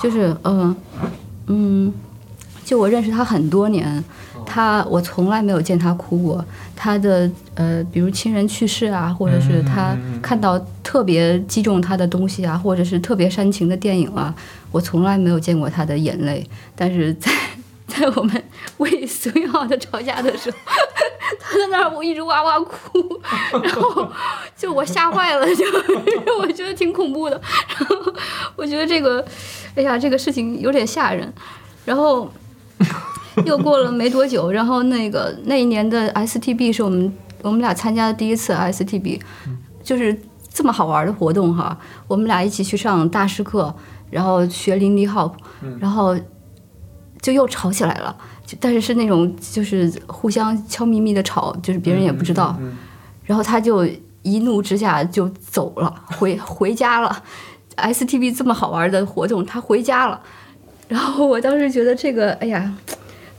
[0.00, 0.76] 就是嗯
[1.46, 1.92] 嗯，
[2.64, 4.04] 就我认识他很多年，
[4.54, 6.44] 他我从来没有见他哭过。
[6.76, 14.32] 他的呃，比如亲人去世啊，或者是他看到特别击中他的东西啊，或者是特别煽情的电影啊，
[14.70, 16.48] 我从来没有见过他的眼泪。
[16.76, 17.32] 但是在
[17.88, 18.40] 在我们
[18.78, 20.56] 为孙浩的吵架的时候，
[21.40, 22.70] 他在那儿我一直哇哇哭，
[23.60, 24.08] 然后
[24.56, 25.64] 就我吓坏了，就
[26.38, 27.40] 我觉得挺恐怖的。
[27.76, 28.14] 然后
[28.54, 29.24] 我觉得这个，
[29.74, 31.32] 哎呀，这个事情有点吓人。
[31.84, 32.30] 然后
[33.44, 39.20] 又过了没多久，然后那个那一年的 STB 是我们我们俩参加的第一次 STB，
[39.82, 40.16] 就是
[40.52, 41.76] 这么好玩的活动哈。
[42.06, 43.74] 我们俩一起去上大师课，
[44.10, 45.32] 然后学林迪 hop，
[45.80, 46.16] 然后
[47.20, 48.16] 就又吵起来了。
[48.46, 52.56] 就但是是那种就是互相悄咪咪的吵，就是别人也不知道。
[53.24, 53.86] 然后他就
[54.22, 57.22] 一怒之下就走了，回回家了。
[57.76, 60.20] STB 这么好玩的活动，他回家了。
[60.86, 62.72] 然后我当时觉得这个，哎呀，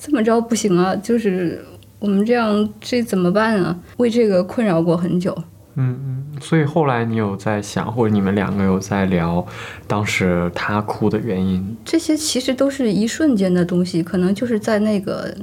[0.06, 1.66] 这么着不行啊，就是
[1.98, 3.76] 我们这样这怎么办啊？
[3.98, 5.36] 为这个困扰过很久。
[5.78, 9.44] 嗯嗯，所以后来你有在想，或者你们两个有在聊
[9.88, 11.76] 当时他哭的原因？
[11.84, 15.36] 这些其实都是一瞬间的东西，可能就是在那个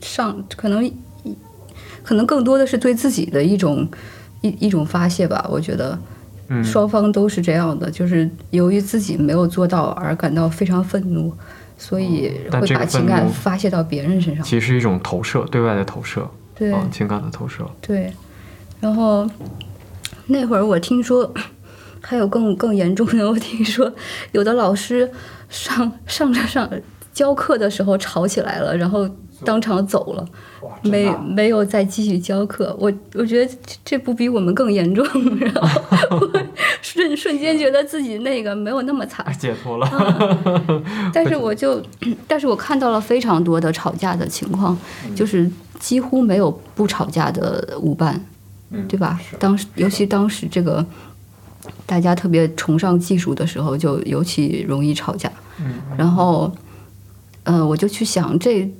[0.00, 0.90] 上，可能
[2.02, 3.86] 可能更多的是对自己的一种
[4.40, 5.46] 一一种发泄吧。
[5.50, 5.96] 我觉得
[6.48, 11.30] 嗯双方都是这样的，就是由于自己没有做到而感到非常愤怒，
[11.80, 14.44] 所以会把情感发泄到别人身上。
[14.44, 17.64] 其实是一种投射，对外的投射，对，啊，情感的投射。
[17.80, 18.12] 对，
[18.80, 19.28] 然后
[20.26, 21.32] 那会儿我听说
[22.02, 23.90] 还有更更严重的，我听说
[24.32, 25.10] 有的老师
[25.48, 26.70] 上上着上
[27.14, 29.08] 教课的时候吵起来了，然后
[29.42, 30.28] 当场走了，
[30.82, 32.76] 没没有再继续教课。
[32.78, 35.04] 我我觉得这这不比我们更严重，
[35.38, 36.30] 然后我
[36.82, 39.24] 瞬瞬间觉得自己那个没有那么惨。
[39.38, 39.88] 解脱了。
[41.12, 41.82] 但是我就，
[42.26, 44.76] 但是我看到了非常多的吵架的情况，
[45.14, 48.20] 就是几乎没有不吵架的舞伴，
[48.70, 49.20] 嗯对吧？
[49.38, 50.84] 当时，尤其当时这个
[51.86, 55.30] 大家特别崇尚技术的时候，就尤其容易吵架。
[55.60, 56.50] 嗯然后，
[57.44, 58.70] 呃，我就去想，这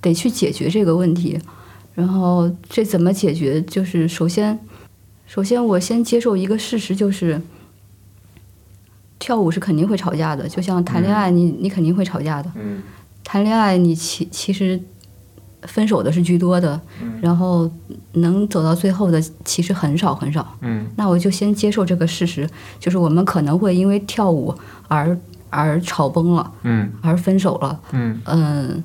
[0.00, 1.38] 得去解决这个问题。
[1.94, 3.60] 然后这怎么解决？
[3.62, 4.58] 就是首先，
[5.32, 7.40] 首先我先接受一个事实，就是
[9.18, 12.52] 跳舞是肯定会吵架的，就像谈恋爱，你你肯定会吵架的。
[12.54, 12.82] 嗯
[13.24, 14.78] 谈恋爱，你其其实
[15.62, 16.78] 分手的是居多的，
[17.22, 17.70] 然后
[18.12, 20.46] 能走到最后的其实很少很少。
[20.60, 22.46] 嗯那我就先接受这个事实，
[22.78, 24.54] 就是我们可能会因为跳舞
[24.86, 25.18] 而
[25.48, 27.80] 而吵崩了，嗯而分手了。
[27.92, 28.84] 嗯嗯，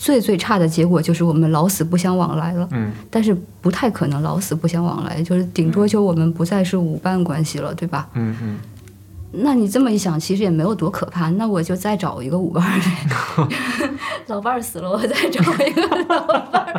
[0.00, 2.68] 最最差的结果就是我们老死不相往来了。
[2.70, 8.08] 嗯但是不太可能老死不相往来，就是顶多就我们不再是舞伴关系了，对吧？
[8.14, 8.58] 嗯嗯，
[9.32, 11.28] 那你这么一想，其实也没有多可怕。
[11.30, 13.48] 那我就再找一个舞伴儿呗，
[14.28, 16.18] 老伴儿死了，我再找一个老伴
[16.60, 16.72] 儿。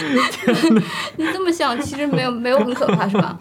[1.16, 3.38] 你这么想，其实没有没有很可怕，是吧？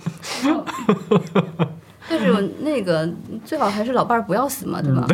[2.10, 3.08] 但是那个
[3.46, 5.08] 最好还是老伴儿不要死嘛，对吧？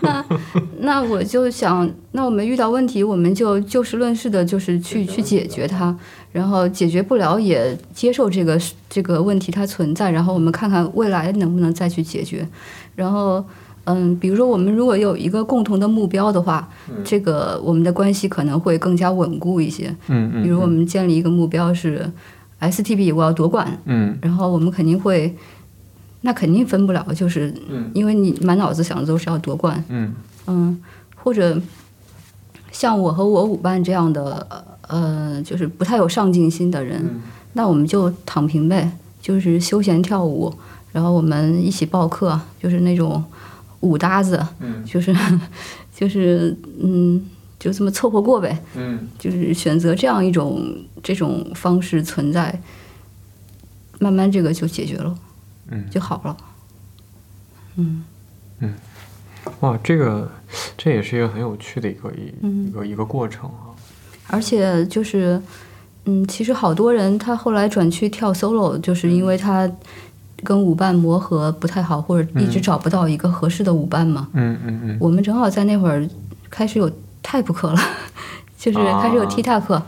[0.00, 0.24] 那
[0.80, 5.94] 那我就想，那我们遇到问题，我们就就事论事的，就是去去解决它，
[6.32, 12.48] 然后解决不了也接受这个这个问题它存在，然后我们看看未来能不能再去解决，
[12.96, 13.44] 然后。
[13.86, 16.66] 嗯，比如说我们如果有一个共同的目标的话，
[17.04, 19.94] 这个我们的关系可能会更加稳固一些。
[20.06, 20.42] 嗯嗯。
[20.42, 22.10] 比如我们建立一个目标是
[22.70, 23.78] STB，我要夺冠。
[23.84, 24.16] 嗯。
[24.22, 25.34] 然后我们肯定会，
[26.22, 27.54] 那肯定分不了，就是
[27.92, 29.82] 因为你满脑子想的都是要夺冠。
[29.88, 30.12] 嗯。
[30.46, 30.80] 嗯，
[31.16, 31.60] 或者
[32.70, 34.46] 像我和我舞伴这样的，
[34.88, 37.20] 呃，就是不太有上进心的人，
[37.54, 38.90] 那我们就躺平呗，
[39.20, 40.52] 就是休闲跳舞，
[40.92, 43.24] 然后我们一起报课，就是那种。
[43.80, 44.42] 舞搭子，
[44.86, 45.14] 就是，
[45.94, 47.22] 就是，嗯，
[47.64, 50.62] 就这么凑合过呗，嗯，就是选择这样一种
[51.02, 52.60] 这种方式存在，
[53.98, 55.18] 慢慢这个就解决了，
[55.70, 56.36] 嗯，就好了，
[57.76, 58.04] 嗯，
[58.58, 58.74] 嗯，
[59.60, 60.30] 哇，这个
[60.76, 63.72] 这也是一个很有趣的一个一一个一个过程啊，
[64.26, 65.40] 而且就是，
[66.04, 69.70] 嗯，其实好多人他后来转去跳 solo，就是因为他。
[70.42, 74.28] 跟舞伴磨合不太好，或者一直找不到一个合适的舞伴嘛。
[74.34, 74.96] 嗯嗯嗯。
[75.00, 76.06] 我们正好在那会儿
[76.50, 76.90] 开始有
[77.24, 77.80] type 课了，
[78.56, 79.82] 就是开始有踢踏课，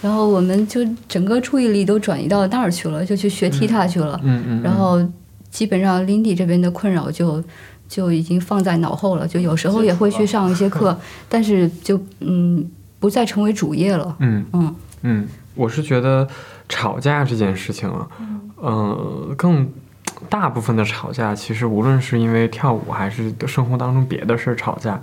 [0.00, 4.20] 然后我们就整个注意力都转移到那儿去了，就去学踢踏去了。
[4.22, 4.62] 嗯嗯。
[4.62, 5.02] 然后
[5.50, 7.42] 基本上 Lindy 这边的困扰就
[7.88, 10.96] 就已经放在脑后了，就有时候也会去上一些课，
[11.28, 12.70] 但是就嗯
[13.00, 14.14] 不再成为主业了。
[14.20, 16.28] 嗯嗯嗯，我是觉得
[16.68, 18.06] 吵架这件事情啊，
[18.62, 19.68] 嗯更。
[20.28, 25.02] 大部分的吵架，其实无论是因为跳舞还是生活当中别的事儿吵架，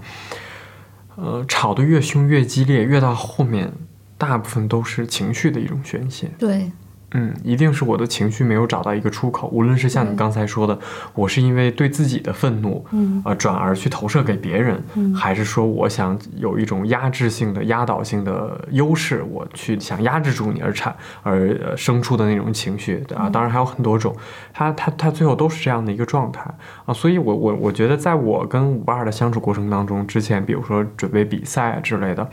[1.21, 3.71] 呃，吵得越凶越激烈，越到后面，
[4.17, 6.31] 大部分都是情绪的一种宣泄。
[6.39, 6.71] 对。
[7.11, 9.47] 嗯，一定是我的情绪没有找到一个出口。
[9.47, 10.77] 无论是像你刚才说的，
[11.15, 24.15] 我是因为对自己的愤怒，嗯，呃，转而去投射给别人，嗯，还是说我想有一种压制性的、压倒性的优势，我去想压制住你而产而生出的那种情绪，啊，当然还有很多种，
[24.53, 26.41] 他他他最后都是这样的一个状态
[26.85, 26.93] 啊。
[26.93, 32.29] 所以，我我我觉得，在我跟五八二的相处过程当中，之前比如说准备比赛啊之类的。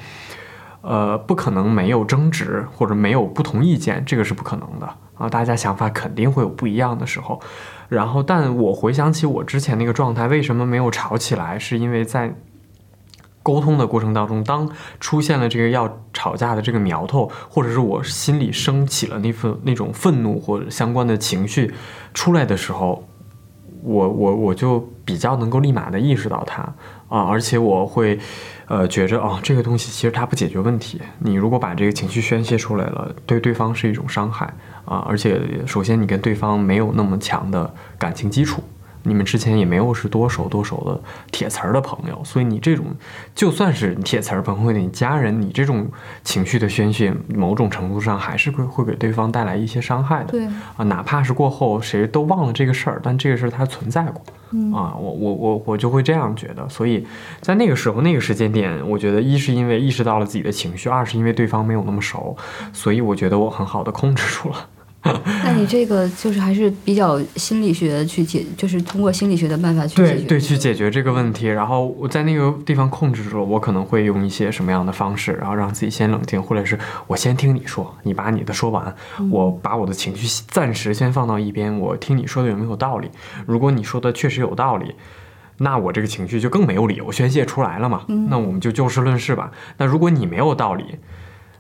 [0.88, 4.86] 呃，不可能没有争执或者没有不同意见，这个是不可能的
[5.18, 5.28] 啊！
[5.28, 7.40] 大家想法肯定会有不一样的时候。
[7.88, 11.58] 然后，但我回想起我之前那个状态，为什么没有吵起来？
[11.58, 12.36] 是因为在
[13.42, 14.70] 沟通的过程当中，当
[15.00, 21.74] 出现了这个要吵架的这个苗头，或者是我心里升起了那份那种愤怒或者相关的情绪
[22.14, 23.08] 出来的时候，
[23.82, 26.74] 我我我就比较能够立马的意识到它
[27.08, 28.18] 啊，而且我会。
[28.68, 31.00] 呃，觉着啊，这个东西其实它不解决问题。
[31.20, 34.52] 你如果把这个情绪宣泄出来了，对对方是一种伤害
[34.84, 35.06] 啊！
[35.08, 38.60] 而且，首先你跟对方没有那么强的感情基础。
[39.06, 41.00] 你们之前也没有是多熟多熟的
[41.30, 42.86] 铁瓷儿的朋友，所以你这种
[43.34, 45.86] 就算是铁瓷儿朋友的你家人，你这种
[46.24, 50.32] 情绪的宣泄，某种程度上还是会会给对方带来一些伤害的。
[50.32, 50.46] 对
[50.76, 54.22] 啊，哪怕是过后谁都忘了这个事儿，但这个事儿它存在过。
[54.50, 56.68] 嗯啊，我我我我就会这样觉得。
[56.68, 57.06] 所以
[57.40, 62.36] 在那个时候那个时间点，我觉得一是因为意识到了自己的情绪，二是因为对方没有那么熟，
[62.72, 64.68] 所以我觉得我很好的控制住了。
[65.44, 71.46] 那你这个就是还是比较心理学去解，就是通过心理学的办法去解决，对对，去解决这个问题。
[71.46, 78.94] 然后我在那个地方控制住了，我可能会用一些什么样的方式，然后让自己先冷静，或者是我先听你说，你把你的说完，
[79.30, 83.10] 我把我的情绪暂时先放到一边，我听你说的有没有道理。
[83.46, 84.94] 如果你说的确实有道理，
[85.58, 88.04] 那我这个情绪就更没有理由宣泄出来了嘛。
[88.28, 89.50] 那我们就就事论事吧。
[89.78, 90.96] 那如果你没有道理，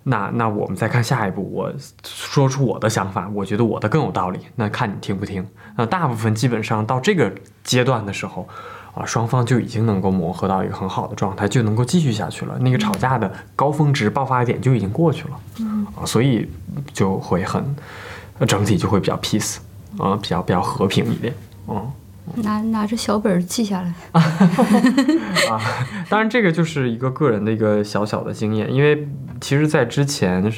[0.08, 1.72] 那那我们再看下一步，我
[2.04, 5.44] 说出我的想法，我觉得我的更有道理，那看你听不听。
[5.76, 7.32] 那大部分基本上到这个
[7.64, 8.48] 阶段的时候，
[8.94, 12.56] 啊，双方就已经能够磨合到一个很好的状态，就能够继续下去了。
[12.60, 15.40] 那个吵架的高峰值爆发点就已经过去了，
[15.96, 16.48] 啊，所以
[16.92, 17.64] 就会很
[18.46, 19.56] 整体就会比较 peace，
[19.98, 21.34] 啊，比较比较和平一点，
[21.66, 21.90] 嗯。
[22.42, 25.60] 拿拿着小本记下来 啊！
[26.08, 29.08] 当然，这个就是一个个人的一个小小的经验，因为
[29.40, 30.52] 其实，在之前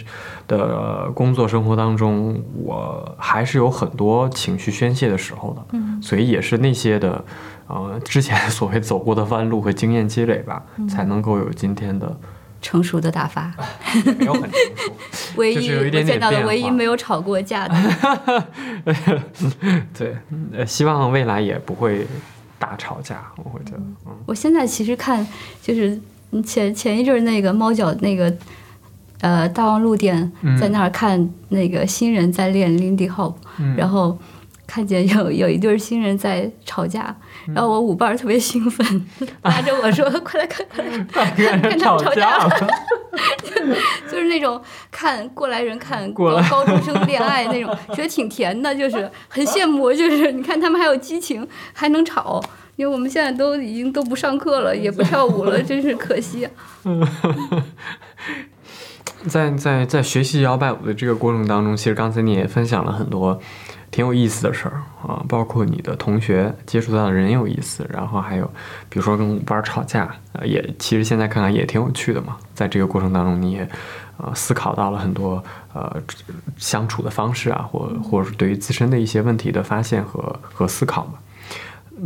[0.46, 7.24] 的工作生活当中，我还是有很多情绪宣泄的时候的，嗯，所以也是那些的，
[7.66, 12.18] 呃，之前所谓走过的弯路和经验积累吧，才能够有今天的。
[12.60, 13.54] 成熟的打发，
[14.18, 14.50] 没有很成
[15.12, 18.44] 熟， 唯一我见到的唯一没有吵过架的。
[19.96, 20.16] 对，
[20.66, 22.06] 希望未来也不会
[22.58, 23.78] 大吵架，我会觉得。
[24.06, 25.24] 嗯，我现在其实看，
[25.62, 25.98] 就是
[26.44, 28.32] 前前一阵那个猫脚那个，
[29.20, 30.30] 呃，大望路店
[30.60, 33.34] 在那儿看那个新人在练 Lindy Hop，
[33.76, 34.18] 然后
[34.66, 37.16] 看见有有一对新人在吵架，
[37.54, 39.06] 然后我舞伴儿特别兴奋，
[39.42, 42.50] 拉着我说：“快来看，快来看， 看他们吵架了。
[44.10, 49.92] ”就是那种看过来人看过高中生恋爱那种，觉得挺甜的，就是很羡慕。
[49.92, 52.42] 就是你看他们还有激情，还能吵。
[52.76, 56.50] 因为我们现在都已经都不上课了，也不跳舞了，真是可惜啊。
[59.26, 63.40] 在在在学习摇摆舞的这个过程当中，其实刚才你也分享了很多
[63.90, 68.44] 挺有意思的事儿啊，包括你的同学接触到的人有意思，然后还有
[68.88, 72.36] 比如说跟舞伴儿吵架，呃，也其实现在看看也挺有趣的嘛。
[72.54, 73.68] 在这个过程当中，你也
[74.18, 75.96] 呃思考到了很多呃
[76.56, 81.14] 相处的方式啊，或或者是对于自身的一些问题的发现和和思考嘛。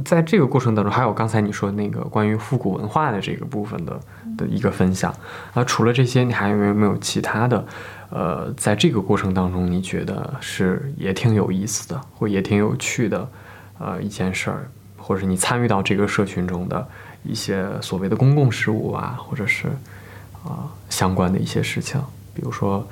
[0.05, 4.01] 在这个过程当中，还有刚才你说那个关于复古文化的这个部分的
[4.39, 5.15] 的一个分享
[5.53, 7.67] 啊，除了这些，你还有没有其他的？
[8.15, 13.27] 呃，在这个过程当中，你觉得是也挺有意思的，或也挺有趣的，
[13.79, 16.87] 呃，一件事儿，或者是你参与到这个社群中的
[17.25, 19.69] 一些所谓的公共事务啊，或者是
[20.45, 21.99] 啊、相关的一些事情，
[22.35, 22.87] 比如说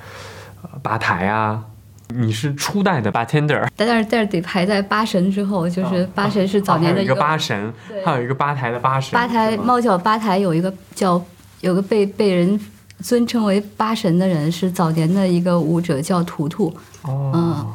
[0.63, 1.63] 呃吧台啊，
[2.07, 3.67] 你是初代的 bartender。
[3.75, 7.71] 但是但是得排在八神之后，就是八神是早年的一个个八神，
[8.03, 11.23] 还有一个吧台的八神，吧台猫脚吧台有一个叫
[11.59, 12.59] 有个被被人
[13.01, 16.73] 尊称为八神的人，是早年的一个舞者叫图图，
[17.03, 17.65] 哦，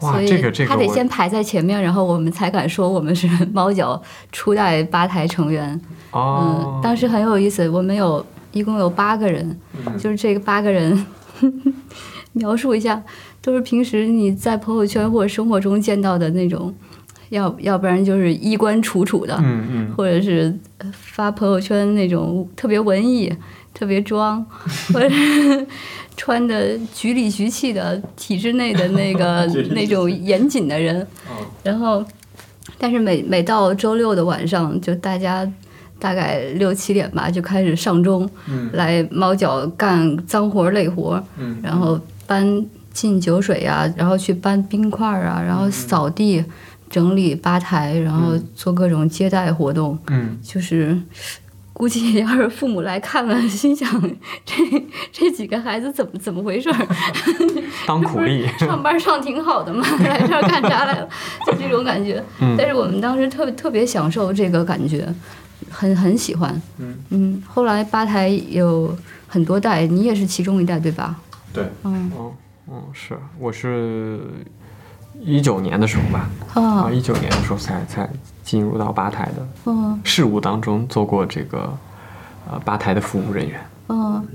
[0.00, 4.00] 哇，所以这个这个他得先排在前面，然后我们才敢说我们是 猫脚
[4.32, 5.80] 初代吧台成员。
[6.10, 6.76] 哦。
[6.76, 9.98] 嗯，，当时很有意思，我们有一共有八个人，嗯。
[9.98, 11.06] 就是这个八个人，
[12.32, 13.02] 描述一下，
[13.40, 16.74] 都是平时你在朋友圈或者生活中见到的那种，
[17.30, 19.92] 要要不然就是衣冠楚楚的，嗯嗯。
[19.96, 23.32] 或者是呃发朋友圈那种特别文艺、
[23.74, 24.44] 特别装，
[24.92, 25.66] 或者是
[26.16, 29.44] 穿的局里局气的体制内的那个
[29.74, 31.02] 那种严谨的人。
[31.28, 31.44] 哦。
[31.64, 32.04] 然后，
[32.78, 35.46] 但是每每到周六的晚上，就大家
[35.98, 38.70] 大概六七点吧，就开始上钟嗯。
[38.74, 46.44] 来猫脚干脏活累活，嗯，然后搬进酒水呀、然后去搬冰块啊，然后扫地、
[46.88, 49.98] 整理吧台，然后做各种接待活动。
[50.06, 50.38] 嗯。
[50.40, 50.96] 就是
[51.74, 53.90] 估计要是父母来看了，心想
[54.46, 54.54] 这
[55.12, 56.86] 这几个孩子怎么怎么回事儿？
[57.86, 61.08] 当苦力，上班上挺好的嘛，来这儿干啥来了？
[61.46, 62.22] 就这种感觉。
[62.40, 65.06] 嗯但是我们当时特别特别享受这个感觉，
[65.68, 66.62] 很很喜欢。
[66.78, 68.96] 嗯嗯，后来吧台有
[69.26, 71.16] 很多代，你也是其中一代对吧？
[71.52, 72.32] 对，嗯嗯
[72.70, 74.20] 嗯，是，我是
[75.20, 78.08] 一九年的时候吧，啊，啊一九年的时候才才
[78.42, 81.72] 进入到吧台的嗯事务当中，做过这个
[82.50, 83.60] 呃吧台的服务人员。
[83.88, 84.26] 嗯，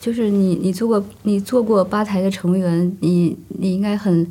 [0.00, 4.26] 就是你你做过你做过吧台的成员，你你应该很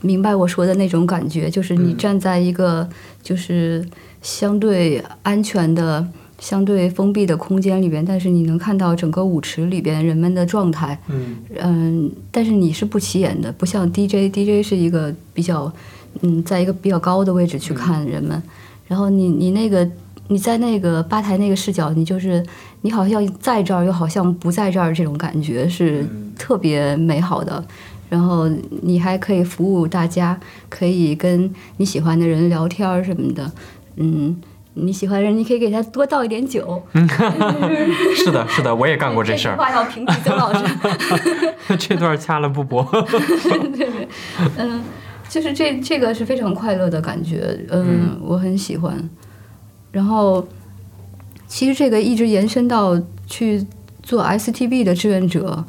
[0.00, 2.88] 明白我说的那种感觉，就是你嗯站在一个
[3.22, 3.84] 就是
[4.22, 6.06] 相对安全的。
[6.38, 15.72] 相对封闭的空间里边，但是你能看到整个舞池里边人们的状态，嗯嗯，但是你是不起眼的，不像 DJ，DJ 是一个比较，
[16.20, 18.42] 嗯，在一个比较高的位置去看人们，
[18.86, 19.88] 然后你你那个
[20.28, 22.44] 你在那个吧台那个视角，你就是
[22.82, 27.64] 你好像在这儿，又好像不在这儿，这种感觉是嗯特别美好的。
[28.08, 28.48] 然后
[28.82, 33.50] 你还可以服务大家，可以跟你喜欢的人聊天什么的，
[33.96, 34.36] 嗯。
[34.78, 36.82] 你喜欢的人，你可以给他多倒一点酒。
[38.14, 39.56] 是的，是的，我也干过这事儿。
[39.56, 40.64] 话要屏蔽曾老师。
[41.80, 42.82] 这段掐了不播。
[43.74, 44.08] 对对，
[44.58, 44.82] 嗯，
[45.30, 48.94] 就是这这个是非常快乐的感觉，嗯，我很喜欢。
[49.90, 50.46] 然后，
[51.46, 53.64] 其实这个一直延伸到去
[54.02, 55.64] 做 STB 的志愿者，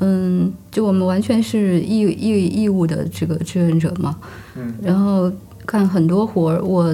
[0.00, 4.18] 嗯，就我们完全是义义义务的这个志愿者嘛，
[4.56, 5.30] 嗯，然后
[5.64, 6.92] 干很多活儿，我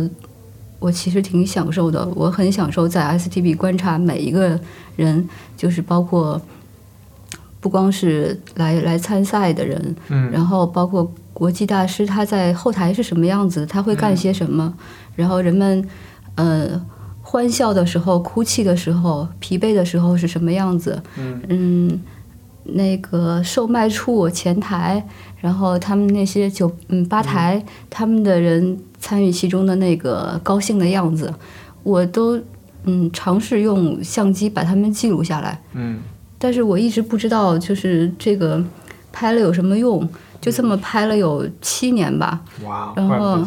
[0.84, 4.60] 我其实挺享受的，我很享受在 STB 观察每一个
[4.96, 5.26] 人，
[5.56, 6.38] 就是包括
[7.58, 10.30] 不光是来来参赛的人，嗯。
[10.30, 14.74] 然后包括国际大师他在后台是什么样子，他会干些什么，
[15.16, 15.88] 然后人们
[16.34, 16.78] 呃
[17.22, 21.40] 欢笑的时候、哭泣的时候、疲惫的时候是什么样子，嗯。
[21.48, 22.00] 嗯，
[22.64, 25.02] 那个售卖处前台，
[25.40, 31.30] 然后他们那些酒嗯吧台，他们的人参与其中的那个高兴的样子，
[31.82, 32.40] 我都
[32.84, 35.60] 嗯尝试用相机把他们记录下来。
[35.74, 35.98] 嗯。
[36.38, 38.62] 但是我一直不知道，就是这个
[39.12, 40.08] 拍了有什么用，
[40.40, 43.38] 就这么拍了有七年吧，哇，然后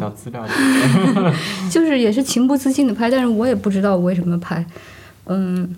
[1.72, 4.64] 就是也是情不自禁的拍，但是我也不知道我为什么拍，
[5.26, 5.76] 嗯，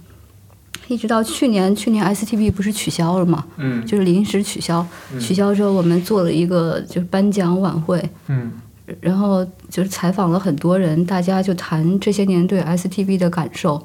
[0.87, 3.85] 一直到去年，去年 STB 不是取消了吗，嗯。
[3.85, 4.85] 就是临时取消，
[5.19, 8.51] 取消之后我们做了一个就是颁奖晚会，嗯
[8.99, 13.81] 然后就是采访了很多人，大家就谈这些年对 STB 的感受。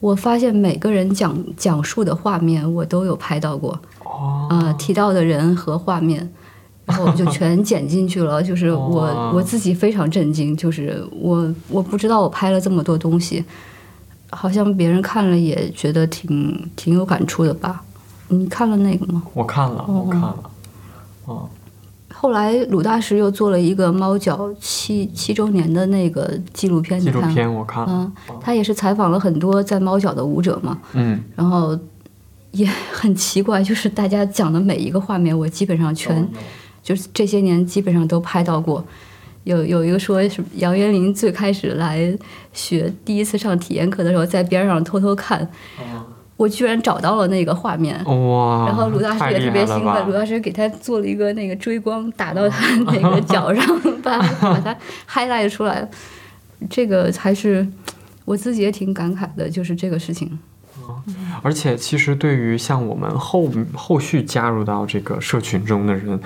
[0.00, 6.30] 我发现每个人讲讲述的画面，我都有拍到过，哦呃，提到的人和画面，
[6.84, 8.40] 然后我就 全剪进去了。
[8.40, 13.44] 就是哇我我自己非常震惊，就是我我不知道我拍了这么多东西，
[14.30, 17.82] 好像别人看了也觉得挺挺有感触的吧？
[18.28, 19.22] 你看了那个吗？
[19.34, 20.36] 我看了，我看了，
[21.24, 21.48] 哦
[22.20, 27.28] 后来鲁大师又做了一个猫脚七七周年的那个纪录片，纪录你看。
[27.28, 31.22] 了片我看了，嗯，他也是采访了很多在猫脚的舞者嘛，嗯。
[31.36, 31.78] 然后
[32.50, 36.28] 也很奇怪，就是大家讲的每一个画面，我基本上全、
[36.82, 38.84] 就是这些年基本上都拍到过。
[39.44, 42.12] 有有一个说是杨元林最开始来
[42.52, 45.48] 学，第一次上体验课的时候，在边上偷偷看，
[46.38, 48.02] 我居然找到了那个画面。
[48.04, 54.74] 哇，然后鲁大师也特别兴奋，鲁大师给他做了一个那个追光，打到他那个脚 上，把把他
[55.06, 55.88] highlight 出来了。
[56.70, 57.66] 这个还是
[58.24, 60.38] 我自己也挺感慨的，就是这个事情。
[61.42, 66.18] 而且，其实对于像我们后后续加入到这个社群中的人，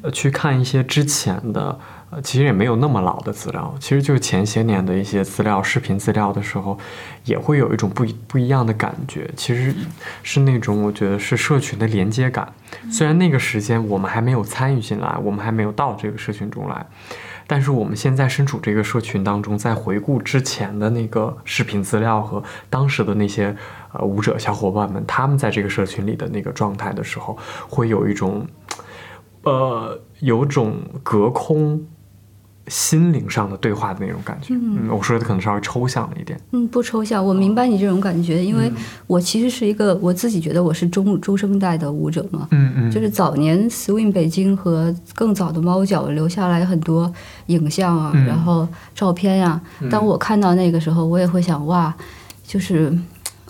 [0.00, 1.78] 呃，去看一些之前的，
[2.10, 6.78] 呃，其实也没有那么老的资料，其实就是前些年的一些资料、视频资料的时候，
[7.24, 9.28] 也会有一种不一不一样的感觉。
[9.36, 9.74] 其实
[10.22, 12.52] 是那种我觉得是社群的连接感。
[12.90, 16.86] 虽然那个时间我们还没有参与进来，我们还没有到这个社群中来。
[17.48, 23.54] 但是我们现在身处这个社群当中，在回顾之前的那个视频资料和当时的那些
[23.92, 27.38] 呃舞者小伙伴们，他们在这个社群里的那个状态的时候，
[27.68, 28.44] 会有一种
[29.42, 31.86] 呃有种隔空
[32.68, 34.54] 心灵上的对话的那种感觉。
[34.54, 36.38] 嗯，我说的可能稍微抽象了一点。
[36.52, 47.12] 嗯，不抽象，我明白你这种感觉，因为嗯我其实是一个我自己觉得我是中中生代的舞者嘛，嗯嗯，就是早年 Swing 北京和更早的猫脚留下来很多
[47.46, 48.24] 影像啊，嗯。
[48.26, 49.60] 然后照片呀、
[49.90, 51.94] 当我看到那个时候，我也会想哇，
[52.44, 52.92] 就是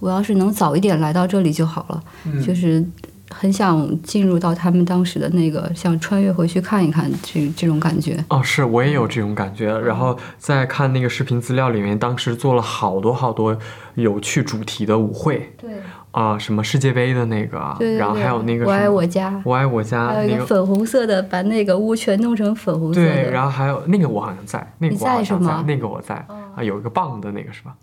[0.01, 2.43] 我要是能早一点来到这里就好了，嗯。
[2.43, 2.85] 就是
[3.31, 8.25] 很想进入到他们当时的那个，想穿越回去看一看这这种感觉。
[8.29, 9.77] 哦，是我也有这种感觉。
[9.81, 13.57] 然后在看那个视频资料里面，当时做了好多好多
[13.95, 15.71] 有趣主题的舞会对
[16.13, 23.07] 啊、什么世界杯的那个啊，对对然后还有那个我爱我家，我爱我家还有一那个个粉红色的，把那个屋全弄成粉红色的。
[23.07, 26.15] 对，然后还有那个我好像在，那个你我好像在在是吗，那个我在
[26.55, 27.75] 啊，有一个棒的那个是吧？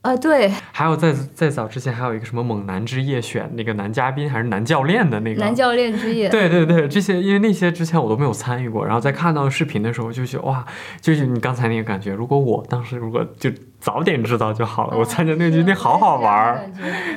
[0.00, 6.28] 啊，对，还有在在早之前还有一个什么猛男之夜选那个男嘉宾还是男教练的那个男教练之夜。
[6.28, 10.64] 对对对，这些因为那些之前我都没有参与过，然后在看到视频的时候就觉得哇，
[11.00, 13.50] 就是你刚才那个感觉，如果我当时如果就
[13.80, 16.60] 早点知道就好了，我参加那个就那好好玩儿。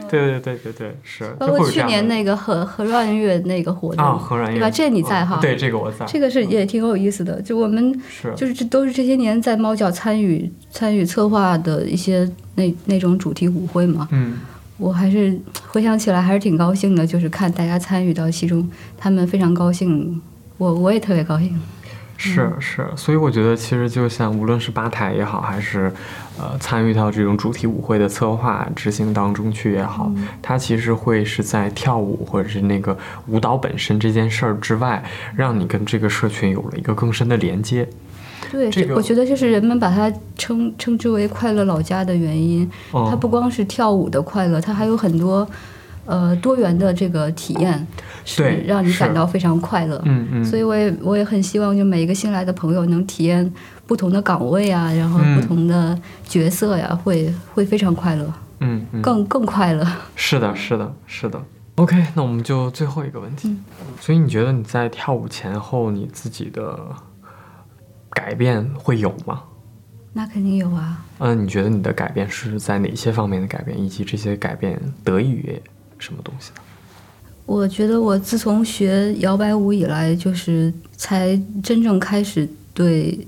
[0.10, 1.26] 对对对对对，是。
[1.40, 4.70] 包括去年那个和和软月那个活动啊，对吧？
[4.70, 5.40] 这你在哈？
[5.42, 6.06] 对，这个我在。
[6.06, 7.42] 这个是也挺有意思的。
[7.42, 14.08] 就我们是就是这都是这些年在猫脚参与参与策划的一些那那种主题舞会嘛。
[14.12, 14.40] 嗯
[14.78, 15.38] 我还是
[15.68, 20.20] 回想起来还是挺高兴的，就是看大家参与到其中，他们非常高兴，
[20.58, 21.62] 我我也特别高兴。
[22.18, 25.92] 是是，所以我觉得其实就像无论是吧台也好，还是
[26.42, 30.12] 呃参与到这种主题舞会的策划执行当中去也好，
[30.42, 35.04] 它其实会是在跳舞或者是那个舞蹈本身这件事儿之外，
[35.36, 37.88] 让你跟这个社群有了一个更深的连接。
[38.52, 42.70] 对，这个我觉得这是人们把它称称之为快乐老家的原因。
[42.92, 45.48] 哦它不光是跳舞的快乐，它还有很多
[46.06, 47.88] 呃多元的这个体验，
[48.26, 50.02] 是对让你感到非常快乐。
[50.06, 53.50] 嗯嗯，所以我也我也很希望，就每一个新来的朋友能体验
[53.88, 59.86] 不同的岗位啊，然后嗯不同的角色呀，会会非常快乐，嗯嗯，更更快乐。
[60.16, 61.42] 是的，是的，是的。
[61.76, 63.50] OK，那我们就最后一个问题。
[63.50, 63.64] 嗯
[64.00, 66.80] 所以你觉得你在跳舞前后，你自己的
[68.10, 69.44] 改变会有吗？
[70.14, 75.62] 那肯定有啊，嗯，你觉得你的改变是在哪些方面的改变，以及这些改变得益于
[76.00, 76.62] 什么东西呢？
[77.46, 83.26] 我觉得我自从学摇摆舞以来，就是才真正开始对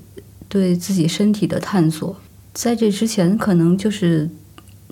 [0.54, 2.16] 对自己身体的探索。
[2.52, 4.30] 在这之前，可能就是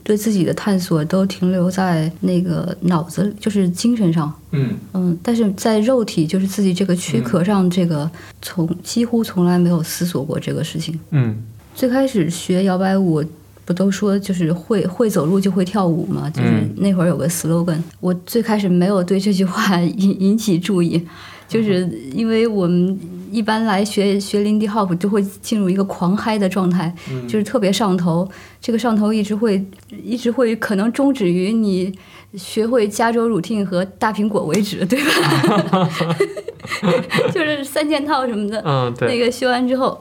[0.03, 4.33] 对自己的探索都停留在那个脑子，就是精神上。
[4.51, 8.11] 嗯嗯，但是在肉体，就是自己这个躯壳上，这个
[8.43, 10.99] 从几乎从来没有思索过这个事情。
[11.11, 11.41] 嗯
[11.77, 13.25] 最开始学摇摆舞，
[13.65, 16.29] 不都说就是会会走路就会跳舞吗？
[16.29, 21.01] 就是嗯那会儿有个 slogan，、我最开始没有对这句话 引引起注意，
[21.47, 22.99] 就是因为我们
[23.33, 26.95] 一般来学学林迪 hop 就会进入一个狂嗨的状态，
[27.27, 28.29] 就是特别上头。
[28.61, 29.65] 这个上头一直会
[30.05, 31.93] 一直会可能终止于你
[32.35, 35.89] 学会加州 routine 和大苹果为止，对吧？
[37.33, 38.63] 就是三件套什么的。
[38.65, 39.09] 嗯，对。
[39.09, 40.01] 那个学完之后，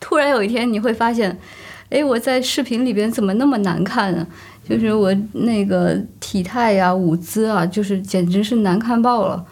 [0.00, 1.38] 突然有一天你会发现，
[1.90, 4.26] 哎，我在视频里边怎么那么难看啊？
[4.68, 9.44] 就是我那个体态呀、舞姿啊，就是简直是难看爆了。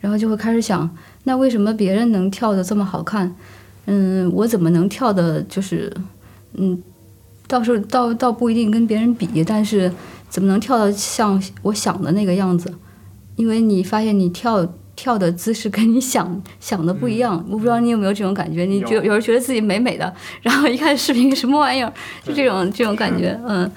[0.00, 0.88] 然后就会开始想，
[1.24, 3.34] 那为什么别人能跳的这么好看？
[3.86, 5.92] 嗯，我怎么能跳的，就是
[6.54, 6.82] 嗯，
[7.46, 9.90] 到时候倒倒不一定跟别人比，但是
[10.28, 12.72] 怎么能跳的像我想的那个样子？
[13.36, 14.66] 因为你发现你跳
[14.96, 17.44] 跳的姿势跟你想想的不一样。
[17.48, 18.64] 我不知道你有没有这种感觉？
[18.64, 20.12] 你觉有人觉得自己美美的，
[20.42, 21.92] 然后一看视频什么玩意儿，
[22.24, 23.70] 就这种这种感觉，嗯。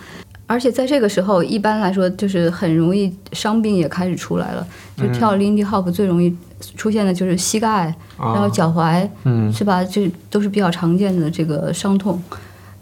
[0.51, 4.67] 而且在这个时候，一般来说就是很容易伤病也开始出来了。
[4.97, 6.35] 就跳 Lindy Hop 最容易
[6.75, 9.81] 出现的就是膝盖，然后脚踝，嗯是吧？
[9.85, 12.21] 这都是比较常见的这个伤痛。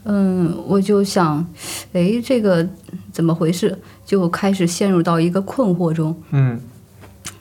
[0.05, 1.45] 嗯，我就想，
[1.93, 2.67] 哎，这个
[3.11, 3.77] 怎么回事？
[4.03, 6.15] 就开始陷入到一个困惑中。
[6.31, 6.59] 嗯。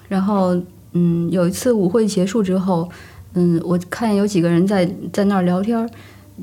[0.09, 0.55] 然后，
[0.93, 2.87] 嗯，有一次舞会结束之后，
[3.33, 5.89] 嗯，我看有几个人在在那儿聊天，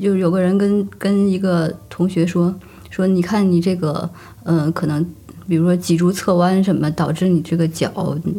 [0.02, 2.52] 就有个人跟跟一个同学说。
[2.96, 4.10] 说你看你这个，
[4.44, 5.06] 嗯，可能
[5.50, 7.92] 比如说脊柱侧弯什么，导致你这个脚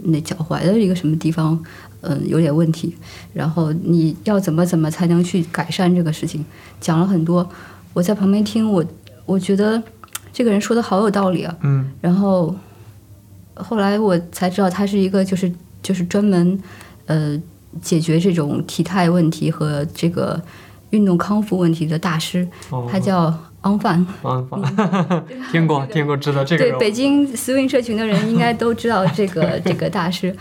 [0.05, 1.63] 那脚踝的一个什么地方，
[2.01, 2.97] 嗯，有点问题。
[3.35, 6.43] 然后你要怎么怎么才能去改善这个事情？
[6.81, 7.47] 讲了很多，
[7.93, 8.83] 我在旁边听，我
[9.27, 9.83] 我觉得
[10.33, 11.55] 这个人说的好有道理啊。
[11.61, 11.91] 嗯。
[12.01, 12.57] 然后
[13.57, 15.53] 后来我才知道，他是一个就是
[15.83, 16.59] 就是专门
[17.05, 17.39] 呃
[17.83, 20.41] 解决这种体态问题和这个
[20.89, 22.49] 运动康复问题的大师，
[22.91, 23.39] 他叫。
[23.67, 24.63] 王范，王范，
[25.51, 26.63] 听过 听过，知道这个。
[26.63, 30.35] 对，北京 swing 社群的人应该都知道这个 这个大师，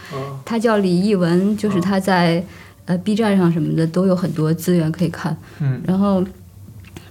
[0.45, 2.43] 他叫李艺文，就是他在
[2.85, 5.35] 呃 B 站上什么的都有很多资源可以看。
[5.59, 5.81] 嗯。
[5.87, 6.23] 然后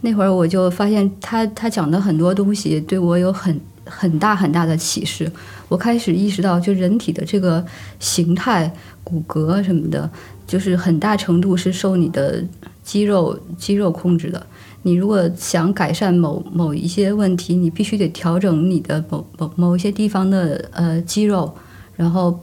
[0.03, 5.29] 那会儿我就发现他他讲的很多东西对我有很很大很大的启示。
[5.69, 7.65] 我开始意识到，就人体的这个
[7.99, 10.09] 形态、骨骼什么的，
[10.47, 12.41] 就是很大程度是受你的
[12.85, 14.47] 肌肉肌肉控制的。
[14.87, 21.55] 你如果想改善某某一些问题，你必须得调整你的某某某一些地方的呃肌肉，
[21.97, 22.39] 然后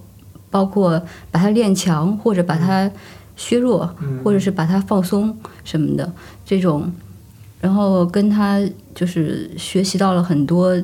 [0.50, 2.90] 包括把它练强或者把它
[3.36, 6.12] 削弱，或者是把它放松什么的
[6.44, 6.92] 这种，
[7.60, 8.60] 然后跟他
[8.96, 10.76] 就是学习到了很多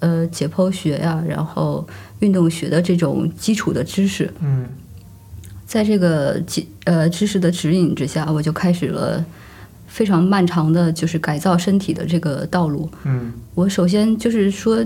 [0.00, 1.86] 呃解剖学呀，然后
[2.18, 4.30] 运动学的这种基础的知识。
[4.40, 4.66] 嗯，
[5.64, 9.24] 在这个基呃知识的指引之下，我就开始了。
[9.96, 12.86] 非常漫长的就是改造身体的这个道路。
[13.04, 14.84] 嗯，我首先就是说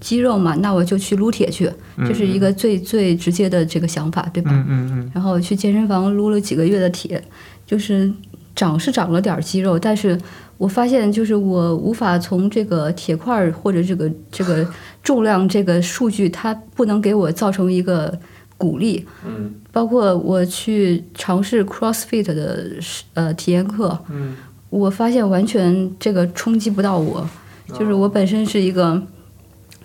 [0.00, 4.50] 肌肉嘛，那我就去撸铁去，这是一个最最直接的这个想法，对吧？
[4.52, 5.10] 嗯嗯嗯。
[5.14, 7.22] 然后去健身房撸了几个月的铁，
[7.64, 8.12] 就是
[8.56, 10.18] 长是长了点肌肉，但是
[10.58, 14.66] 我发现就是我无法从这个铁块或者这个这个
[15.04, 18.18] 重量这个数据，它不能给我造成一个。
[18.60, 22.66] 鼓励，嗯，包括我去尝试 CrossFit 的
[23.14, 24.36] 呃体验课，嗯，
[24.68, 27.26] 我发现完全这个冲击不到我，
[27.72, 29.02] 就是我本身是一个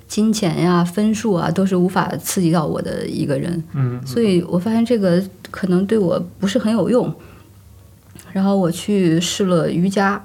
[0.09, 7.09] 金钱呀、分数啊都是无法刺激到我的一个人，嗯，所以我发现这个可能对我不是很有用。
[8.33, 10.21] 然后我去试了瑜伽，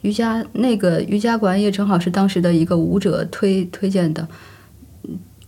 [0.00, 4.26] 瑜伽那个瑜伽馆也正好是当时的一个舞者推推荐的。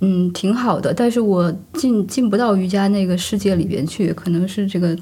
[0.06, 4.94] 嗯，挺好的，但是我进进不到瑜伽那个世界里边去，可能是这个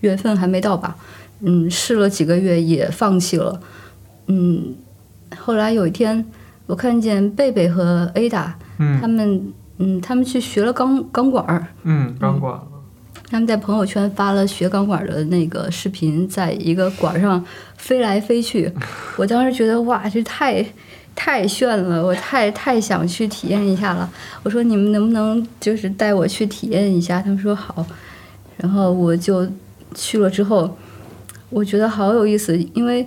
[0.00, 0.94] 缘分还没到吧。
[1.40, 3.58] 嗯，试了几个月也放弃了。
[4.26, 4.74] 嗯，
[5.38, 6.22] 后来有一天，
[6.66, 8.52] 我看见贝贝和 Ada，
[9.00, 11.66] 他们嗯，他们去学了钢钢管儿。
[11.84, 12.60] 嗯，钢管。
[13.30, 17.42] 他们在朋友圈发了学钢管的那个视频，在一个管上
[17.78, 18.70] 飞来飞去。
[19.16, 20.62] 我当时觉得哇，这太……
[21.14, 24.10] 太炫了，我太太想去体验一下了。
[24.42, 27.22] 我说你们能不能就是带我去体验一下？
[27.22, 27.86] 他们说好，
[28.56, 29.48] 然后我就
[29.94, 30.28] 去了。
[30.28, 30.76] 之后
[31.50, 33.06] 我觉得好有意思，因为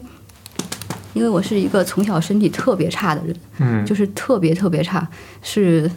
[1.13, 5.07] 因为我是一个从小身体特别差的人，嗯，就是特别特别差，
[5.41, 5.91] 是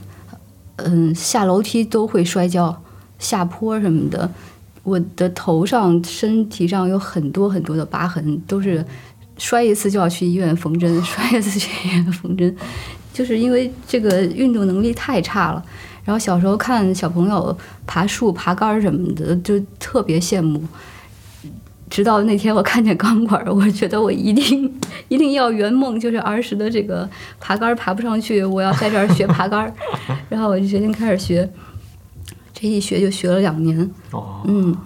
[0.77, 2.83] 嗯下楼梯都会摔跤，
[3.19, 4.29] 下坡什么的，
[4.83, 8.85] 我的头上、身体上有很多很多的疤痕，都是。
[9.41, 12.55] 摔一次就要去医院缝针， 摔一次去医院缝针，
[13.13, 15.65] 就是因为这个运动能力太差了。
[16.05, 20.63] 然后小时候看小朋友爬树、爬杆儿什么的，就特别羡慕。
[21.89, 24.73] 直到那天我看见钢管，我觉得我一定
[25.09, 27.09] 一定要圆梦，就是儿时的这个
[27.41, 29.73] 爬杆儿爬不上去，我要在这儿学爬杆儿。
[30.29, 31.51] 然后我就决定开始学，
[32.53, 33.91] 这一学就学了两年。
[34.11, 34.77] 哦，嗯。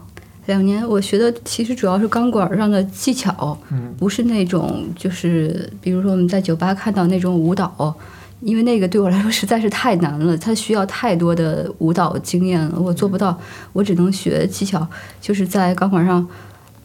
[0.47, 7.95] 两年我学的其实主要是钢管上的技巧，嗯不是那种就是比如说我们在酒吧看到那种舞蹈，
[8.41, 13.39] 因为那个对我来说实在是太难了，它需要太多的舞蹈经验了，我做不到，
[13.73, 14.87] 我只能学技巧，
[15.21, 16.27] 就是在钢管上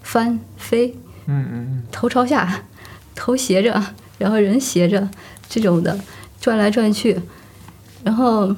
[0.02, 0.96] 翻飞，
[1.26, 2.64] 嗯嗯头朝下，
[3.14, 3.84] 头斜着，
[4.18, 5.06] 然后人斜着
[5.50, 6.00] 这种的
[6.40, 7.20] 转来转去，
[8.06, 8.56] 然后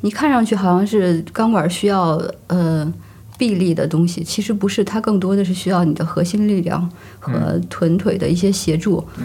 [0.00, 2.90] 你看上去好像是钢管需要呃
[3.38, 9.02] 臂力的东西，其实不是，它更多的是需要你的核心力量和臀腿的一些协助。
[9.18, 9.24] 嗯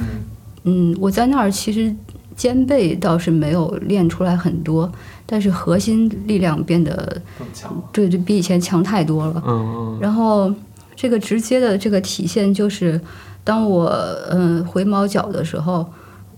[0.65, 1.93] 嗯，我在那儿其实
[2.37, 4.89] 肩背倒是没有练出来很多，
[5.25, 7.83] 但是核心力量变得更强。
[7.91, 9.43] 对对比以前强太多了。
[9.45, 10.53] 嗯嗯然后
[10.95, 13.01] 这个直接的这个体现就是，
[13.43, 13.87] 当我
[14.29, 15.85] 嗯、呃回毛脚的时候，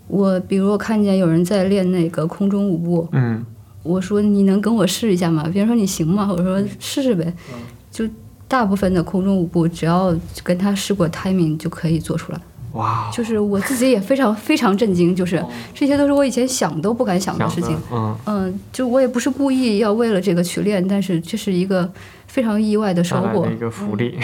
[0.08, 3.46] 我比如我看见有人在练那个空中舞步，嗯
[3.86, 5.48] 我说你能跟我试一下吗？
[5.54, 6.28] 别人说你行吗？
[6.30, 7.32] 我说试试呗。
[7.92, 8.06] 就
[8.48, 10.14] 大部分的空中舞步，只要
[10.44, 12.40] 跟他试过 timing 就可以做出来。
[12.74, 17.78] 哇，就是我自己也非常非常震惊，就是哦这些都是我以前想都不敢想的事情。
[17.92, 21.90] 嗯，嗯，就我也不是故意要为了这个去练，但是这是一个
[22.28, 23.48] 非常意外的收获。
[23.48, 24.20] 一个福利。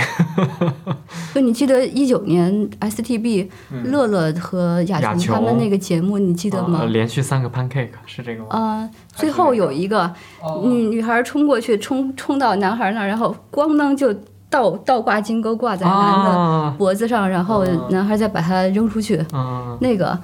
[1.33, 6.83] 就你记得一九年 STB 嗯乐乐和雅雅琼他们那个节目，你记得呃吗？
[6.85, 8.49] 连续三个 pancake 是这个吗？
[8.49, 10.03] 啊、最后有一个
[10.41, 14.13] 哦女女孩冲过去，冲冲到男孩那儿，然后咣当就
[14.49, 19.23] 倒倒挂金钩挂在男的啊，脖子上，然后嗯男孩再把它扔出去。
[19.33, 20.19] 嗯那个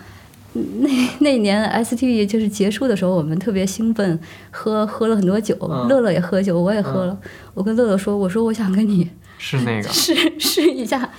[0.82, 0.90] 那
[1.20, 4.20] 那年 STB 就是结束的时候，我们特别兴奋，
[4.52, 7.18] 喝喝了很多酒，嗯乐乐也喝酒，我也喝了。
[7.54, 9.90] 我跟乐乐说：“我说我想跟你 是那个。
[9.90, 11.10] 试试一下，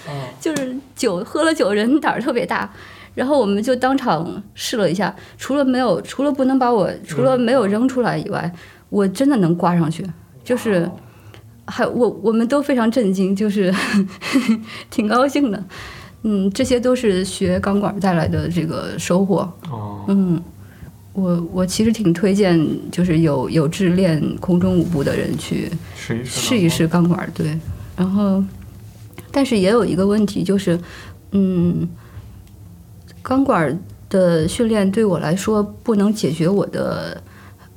[0.41, 2.71] 就是酒喝了酒人胆儿特别大。”
[3.15, 8.53] 然后我们就当场试了一下，除了没有，除了不能把我，除了没有扔出来以外，
[8.91, 10.05] 我真的能挂上去，
[10.45, 10.89] 就是
[11.67, 13.75] 还我我们都非常震惊，就是
[14.89, 15.65] 挺高兴的。
[16.23, 19.51] 嗯，这些都是学钢管带来的这个收获。
[19.71, 20.43] 哦，嗯，
[21.13, 22.59] 我我其实挺推荐，
[22.91, 26.41] 就是有有志练空中舞步的人去试一试。
[26.41, 26.69] 试一。
[26.69, 27.59] 试钢管儿，对。
[27.97, 28.43] 然后，
[29.31, 30.79] 但是也有一个问题，就是，
[31.33, 31.89] 嗯，
[33.23, 33.77] 钢管儿
[34.09, 37.21] 的训练对我来说不能解决我的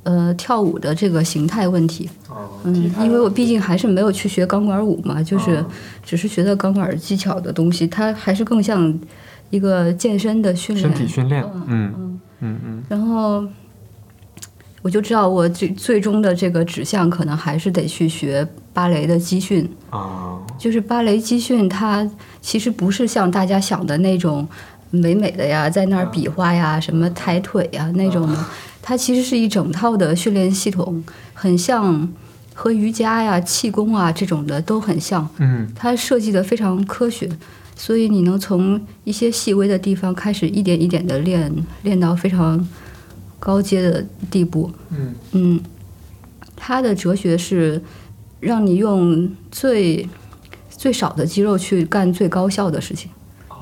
[0.04, 2.08] 呃跳舞的这个形态问题。
[2.28, 5.66] 哦，嗯，因为我毕竟还是没有去学钢管舞嘛，就是哦
[6.04, 8.92] 只是学的钢管技巧的东西，它还是更像
[9.50, 10.88] 一个健身的训练。
[10.88, 11.44] 身体训练。
[11.66, 13.44] 嗯嗯嗯嗯然后
[14.82, 19.70] 我就知道我最最终的这个指向可能还是得去学芭蕾的基训。
[19.90, 22.08] 啊，就是芭蕾基训，它
[22.40, 24.48] 其实不是像大家想的那种
[24.90, 28.36] 美美的呀，在那儿比划呀，什么抬腿呀那种的。
[28.82, 31.02] 它其实是一整套的训练系统，
[31.32, 32.12] 很像
[32.52, 35.26] 和瑜伽呀、气功啊这种的都很像。
[35.38, 37.30] 嗯它设计的非常科学，
[37.76, 41.50] 所以你能从一些细微的地方开始一点一点的练，
[41.82, 42.68] 练到非常
[43.38, 44.70] 高阶的地步。
[44.90, 45.60] 嗯嗯，
[46.56, 47.80] 他的哲学是
[48.40, 50.08] 让你用最
[50.68, 53.08] 最少的肌肉去干最高效的事情。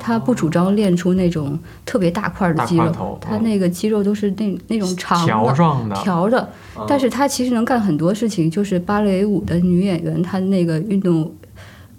[0.01, 5.95] 他不主张练出那种特别大块儿的肌肉，他嗯那个肌肉都是那那种长条的、状的。
[5.97, 8.51] 条的，嗯但是他其实能干很多事情。
[8.51, 11.31] 就是芭蕾舞的女演员，她那个运动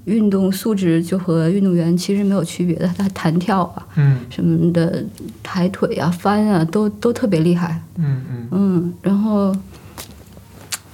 [0.06, 5.06] 运动素质就和运动员其实没有区别的，她弹跳啊嗯什么的，
[5.44, 7.80] 抬腿啊、翻啊，都都特别厉害。
[7.98, 9.56] 嗯嗯嗯，然后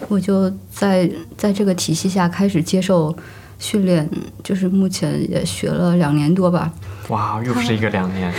[0.09, 3.15] 我就在在这个体系下开始接受
[3.57, 4.07] 训练，
[4.43, 6.71] 就是目前也学了两年多吧。
[7.09, 8.33] 哇，又是一个两年。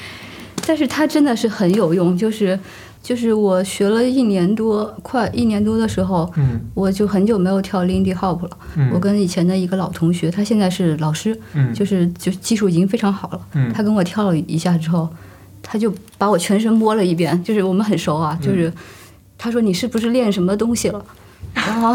[0.66, 2.58] 但是它真的是很有用，就是
[3.02, 8.50] 就是我学了一年多，快一年多的时候，嗯我就很久没有跳 Lindy Hop 了。
[8.76, 13.40] 嗯，我跟以前的一个老同学，他现在是老师，嗯就是就技术已经非常好了。
[13.54, 15.08] 嗯他跟我跳了一下之后，
[15.62, 18.72] 他就把我全身摸了一遍，就是我们很熟啊，就是
[19.38, 21.04] 他说你是不是练什么东西了？
[21.54, 21.94] 然 后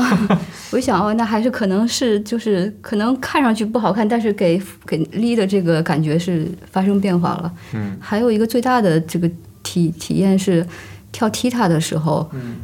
[0.71, 7.51] 我一想哦，那还是可能是就是可能看上去不好看，但是给给力的这个感觉是发生变化了。
[7.73, 9.29] 嗯还有一个最大的这个
[9.63, 10.65] 体体验是
[11.11, 12.57] 跳踢踏的时候嗯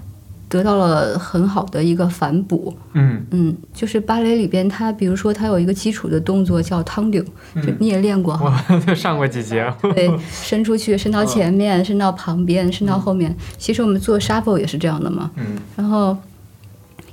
[0.50, 2.76] 得到了很好的一个反哺。
[2.94, 7.24] 嗯嗯，就是芭蕾里边，它比如说它有一个基础的动作叫汤顶，
[7.56, 9.66] 就你也练过哈，我 上过几节。
[9.96, 13.34] 对，伸出去，伸到前面， 伸到旁边，伸到后面。
[13.58, 15.32] 其实我们做 shuffle 也是这样的嘛。
[15.38, 16.18] 嗯然后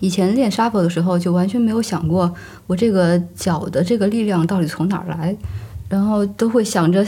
[0.00, 2.32] 以前练 shuffle 的时候，就完全没有想过
[2.66, 5.36] 我这个脚的这个力量到底从哪儿来，
[5.88, 7.04] 然后都会想着，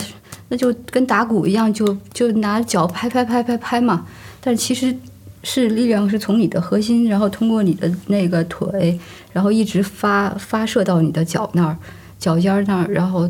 [0.48, 4.06] 那就跟打鼓一样，就就拿脚拍拍拍拍拍嘛。
[4.40, 4.94] 但其实
[5.42, 8.98] 是力量是从你的核心，然后通过你的那个腿，
[9.32, 11.76] 然后一直发发射到你的脚那儿，
[12.18, 13.28] 脚尖儿那儿，然后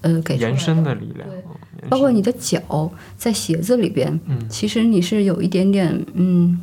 [0.00, 1.28] 呃给延伸的力量，
[1.88, 6.60] 包括你的脚在鞋子里边，嗯其实你是有一点点，嗯，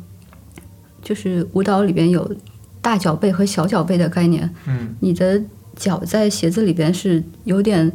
[1.10, 2.32] 就是舞蹈里边有
[2.80, 4.48] 大脚背和小脚背的概念。
[4.68, 5.42] 嗯你的
[5.74, 7.90] 脚在鞋子里边是有点，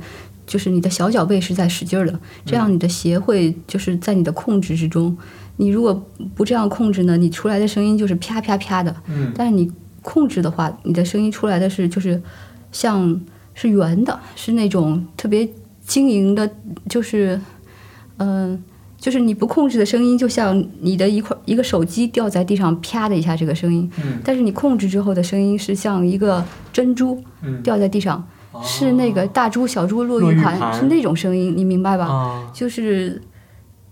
[0.45, 5.17] 就是你的小脚背是在使劲儿的，这样你的鞋会就是在你的控制之中。
[5.55, 6.05] 你如果
[6.35, 8.93] 不这样控制呢，你出来的声音就是啪啪啪的。
[9.07, 12.21] 嗯但是你控制的话，你的声音出来的是就是
[12.73, 13.21] 像
[13.53, 15.49] 是圆的，是那种特别
[15.87, 16.51] 晶莹的，
[16.89, 17.39] 就是
[18.17, 18.61] 嗯、
[19.05, 26.43] 就是你不控制的声音，就像你的一块一个手机掉在地上啪的一下这个声音，嗯但是你控制之后的声音是像一个
[26.73, 28.27] 珍珠嗯掉在地上，
[28.63, 32.05] 是那个大珠小珠落落玉盘是那种声音，你明白吧？
[32.07, 33.21] 啊就是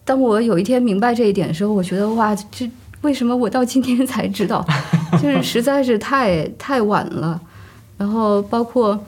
[0.03, 2.68] 当我有一天明白这一点的时候，我觉得哇，这
[3.01, 4.66] 为什么我到今天才知道？
[5.22, 7.39] 就是实在是太太晚了。
[7.99, 8.99] 然后包括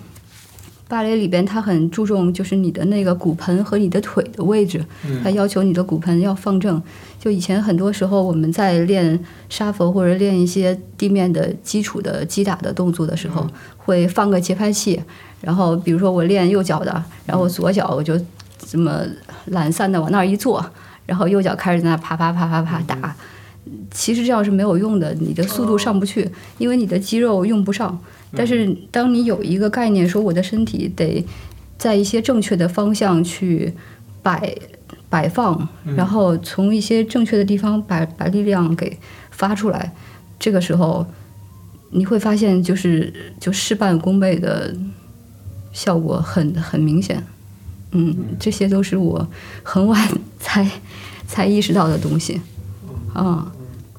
[0.87, 4.83] 芭蕾里边，它很注重就是你的那个骨盆和你的腿的位置，
[5.23, 6.81] 它要求你的骨盆要放正。
[7.19, 9.19] 就以前很多时候我们在练
[9.49, 15.01] 沙佛或者练一些地面的基础的击打的动作的时候，会放个节拍器，
[15.41, 18.13] 然后比如说我练右脚的，然后左脚我就
[18.59, 19.01] 这么
[19.45, 20.63] 懒散的往那儿一坐，
[21.07, 23.15] 然后右脚开始在那啪啪啪啪啪打。
[23.89, 26.29] 其实这样是没有用的，你的速度上不去，
[26.59, 27.99] 因为你的肌肉用不上。
[28.33, 31.25] 但是当你有一个概念，说我的身体得
[31.77, 33.73] 在一些正确的方向去
[34.23, 34.55] 摆
[35.09, 38.97] 摆放，然后从一些正确的地方把把力量给
[39.31, 39.93] 发出来，
[40.39, 41.05] 这个时候
[41.91, 44.75] 你会发现，就是就事半功倍的
[45.71, 47.23] 效果很很明显。
[47.91, 49.25] 嗯，这些都是我
[49.63, 50.09] 很晚
[50.39, 50.69] 才
[51.25, 52.41] 才意识到的东西。
[53.13, 53.49] 啊，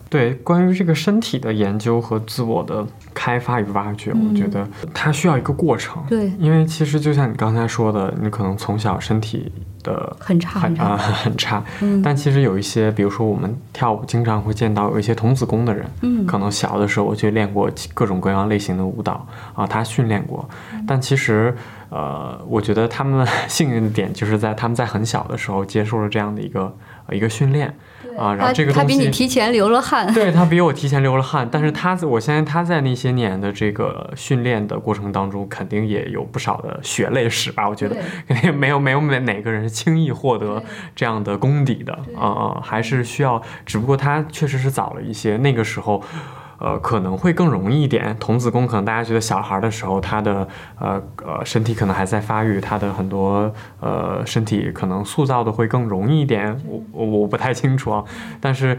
[0.08, 6.02] 对，关于这个身体的研究和自我的开发与挖掘，我觉得它需要一个过程。
[6.08, 9.50] 对，因为其实就像你刚才说的，你可能从小身体
[9.82, 11.12] 的很差很啊、差。
[11.12, 12.00] 很差，嗯。
[12.02, 16.24] 但其实有一些，比如说我们跳舞经常会见到有一些童子功的人，嗯。
[16.24, 20.48] 可能小的时候就练过各种各样类型的舞蹈啊，他训练过，
[20.86, 21.52] 但其实
[21.88, 26.72] 呃，我觉得他们 幸运的点就是在他们在很小的时候接受了这样的一个
[27.06, 27.74] 呃一个训练
[28.18, 30.12] 啊，然后他他比这个东西你提前流了汗。
[30.12, 37.68] 对他比我提前流了汗，但是他在我相信他在那些年的这个训练的过程当中，肯定也有不少的血泪史吧。
[37.68, 37.96] 我觉得
[38.26, 40.62] 肯定没有没有哪哪个人是轻易获得
[40.94, 46.02] 这样的功底的啊啊、还是需要，只不过他确实是早了一些，那个时候。
[46.58, 48.16] 呃，可能会更容易一点。
[48.18, 50.46] 童子功可能大家觉得小孩的时候，他的
[50.78, 56.60] 呃呃身体可能还在发育，他的很多呃身体可能塑造的会更容易一点。
[56.66, 58.04] 我我我不太清楚啊，
[58.40, 58.78] 但是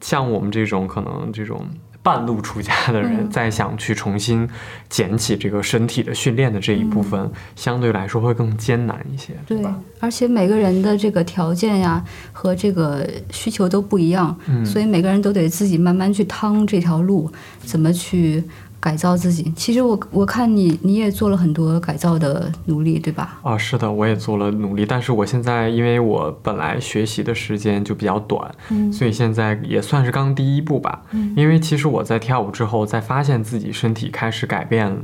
[0.00, 1.66] 像我们这种可能这种
[2.02, 3.30] 半路出家的人，嗯。
[3.30, 4.48] 再想去重新
[4.88, 14.64] 捡起这个身体的训练的这一部分，相对来说会更艰难一些，对吧？，而且每个人的这个条件呀和这个需求都不一样，嗯。
[14.64, 17.30] 所以每个人都得自己慢慢去趟这条路，
[17.64, 18.42] 怎么去
[18.80, 19.52] 改造自己。
[19.54, 23.38] 其实我我看你你也做了很多改造的努力，对吧？
[23.42, 31.02] 啊，是的，我也做了努力，但是我现在因为我本来学习的时间就比较短，嗯所以现在也算是刚第一步吧。
[31.36, 34.96] 因为其实我在跳舞之后，在发现自己身体开始改变，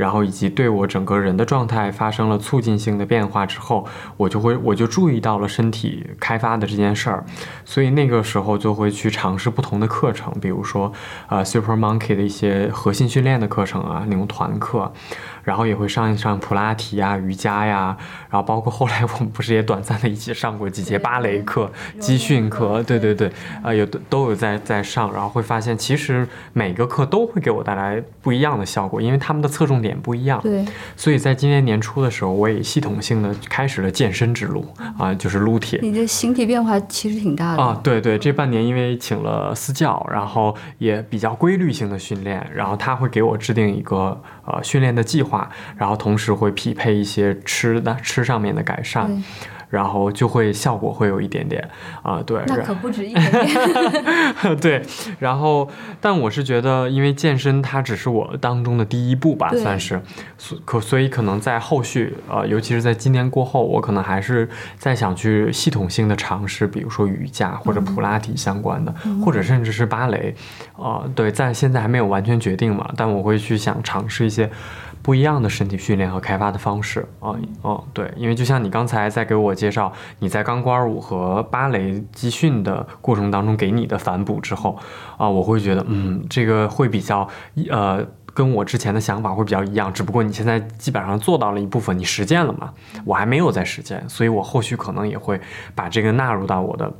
[0.00, 3.86] 然后以及对我整个人的状态发生了促进性的变化之后，
[4.16, 7.24] 我就会我就注意到了身体开发的这件事儿，
[7.66, 10.90] 所以那个时候就会去尝试不同的课程，比如说
[11.26, 14.90] 啊 Super Monkey 的一些核心训练的课程啊，那种团课。
[15.44, 17.96] 然后也会上一上普拉提呀、瑜伽呀，
[18.30, 23.30] 然后包括后来我们不是也短暂的一起上过几节芭蕾课、集训课，对对对，
[23.62, 30.40] 啊、有都有在在上，然后会发现其实每个课都会给我带来不一样的效果，因为他们的侧重点不一样。
[30.42, 30.64] 对，
[30.96, 34.66] 所以在今年年初的时候，我也系统性的开始了健身之路
[34.98, 35.78] 啊，就是撸铁。
[35.82, 37.62] 你的形体变化其实挺大的。
[37.62, 44.20] 啊，对对，这半年因为请了私教，然后也比较规律性的训练，然后他会给我制定一个
[44.50, 49.22] 呃训练的计划，然后同时会匹配一些吃的吃上面的改善，对
[49.70, 51.66] 然后就会效果会有一点点
[52.02, 54.56] 啊、对，然那可不止一点点。
[54.60, 54.82] 对，
[55.18, 55.68] 然后
[56.00, 60.00] 但我是觉得，因为健身它只是我当中的第一步吧，算是，
[60.36, 68.92] 所可所以可能在后续，呃，尤其是在今年过后，我可能还是在想去系统性的尝试，比如说瑜伽或者普拉提相关的，
[69.24, 70.34] 或者甚至是芭蕾，
[70.76, 74.50] 呃，对，在现在还没有完全决定嘛，但我会去想尝试一些
[75.02, 84.78] 不一样的身体训练和开发的方式啊，哦，对，因为就像你刚才在给我介绍你在钢管舞和芭蕾集训的过程当中给你的反哺之后
[85.16, 87.28] 啊，我会觉得，嗯，这个会比较
[87.70, 88.06] 呃。
[88.32, 92.72] 跟我之前的想法会比较一样，只不过你现在基本上做到了一部分，你实践了嘛？
[93.04, 95.38] 我还没有在实践，所以我后续可能也会
[95.74, 96.90] 把这个纳入到我的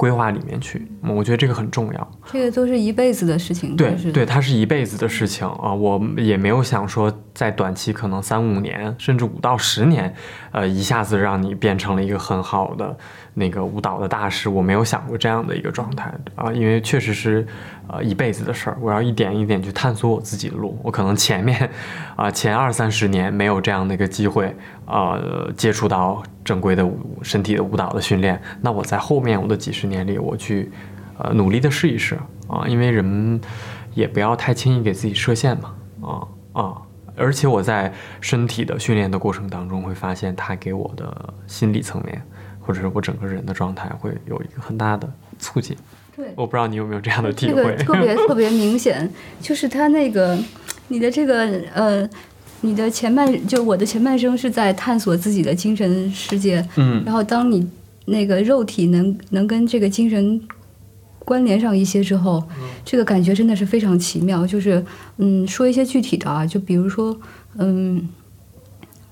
[0.00, 0.90] 规划里面去。
[1.02, 3.76] 我觉得这个很重要，这个都是一辈子的事情。
[3.76, 5.74] 对对，它是一辈子的事情啊！
[5.74, 10.14] 我也没有想说在短期，可能三五年，甚至五到十年，
[10.52, 12.96] 呃，一下子让你变成了一个很好的。
[13.32, 17.46] 那个舞蹈的大师，我没有想过这样的一个状态啊，因为确实是，
[17.86, 20.76] 呃，一辈子的事儿，我要一点一点去探索我自己的路。
[20.82, 21.70] 我可能前面，
[22.16, 24.54] 啊， 前二三十年没有这样的一个机会，
[24.86, 28.38] 呃，接触到正规的舞身体的舞蹈的训练。
[28.60, 30.70] 那我在后面我的几十年里，我去，
[31.16, 32.18] 呃，努力的试一试
[32.48, 33.40] 啊，因为人
[33.94, 36.82] 也不要太轻易给自己设限嘛，啊啊，
[37.20, 42.20] 而且我在身体的训练的过程当中，会发现它给我的心理层面。
[42.62, 45.10] 或者是我整个人的状态会有一个很大的
[45.40, 45.74] 促进。
[46.14, 47.54] 对，我不知道你有没有这样的体会。
[47.54, 49.10] 这个特别特别明显，
[49.40, 50.38] 就是他那个
[50.86, 52.08] 你的这个呃，
[52.60, 56.64] 你的前半就我的前半生是在探索自己的精神世界。
[56.76, 57.02] 嗯。
[57.04, 57.68] 然后当你
[58.04, 60.40] 那个肉体能能跟这个精神
[61.30, 62.42] 关联上一些之后，
[62.84, 64.44] 这个感觉真的是非常奇妙。
[64.44, 64.84] 就是
[65.18, 67.16] 嗯，说一些具体的啊，就比如说
[67.58, 68.08] 嗯。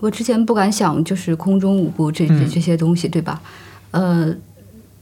[0.01, 3.43] 我之前不敢想，就是空中舞步这这这些东西，对吧？
[3.91, 4.33] 呃，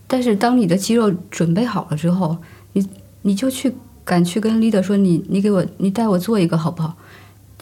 [0.07, 2.35] 但是当你的肌肉准备好了之后，
[2.73, 2.89] 你
[3.21, 3.71] 你就去
[4.07, 6.97] 敢去跟 leader 说，你你给我你带我做一个好不好？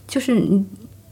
[0.06, 0.64] 就是你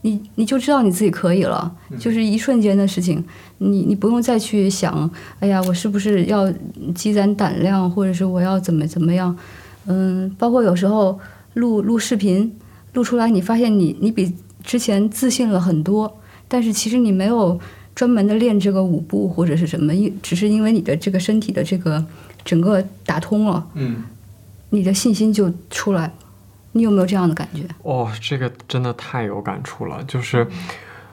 [0.03, 3.21] 你你就知道你自己可以了，就是一瞬间的事情，
[3.57, 6.49] 你你不用再去想，哎呀，我是不是要
[6.95, 9.35] 积攒胆量，或者是我要怎么怎么样？
[9.87, 11.19] 嗯，包括有时候
[11.55, 12.55] 录录视频
[12.93, 14.33] 录出来，你发现你你比。
[14.65, 17.59] 之前自信了很多，但是其实你没有
[17.93, 22.01] 专门的练这个舞步或者是什么，因只是因为你的这个身体的这个
[22.45, 24.01] 整个打通了，嗯，
[24.69, 26.13] 你的信心就出来。
[26.73, 27.63] 你有没有这样的感觉？
[27.83, 30.03] 哦，这个真的太有感触了。
[30.03, 30.45] 就是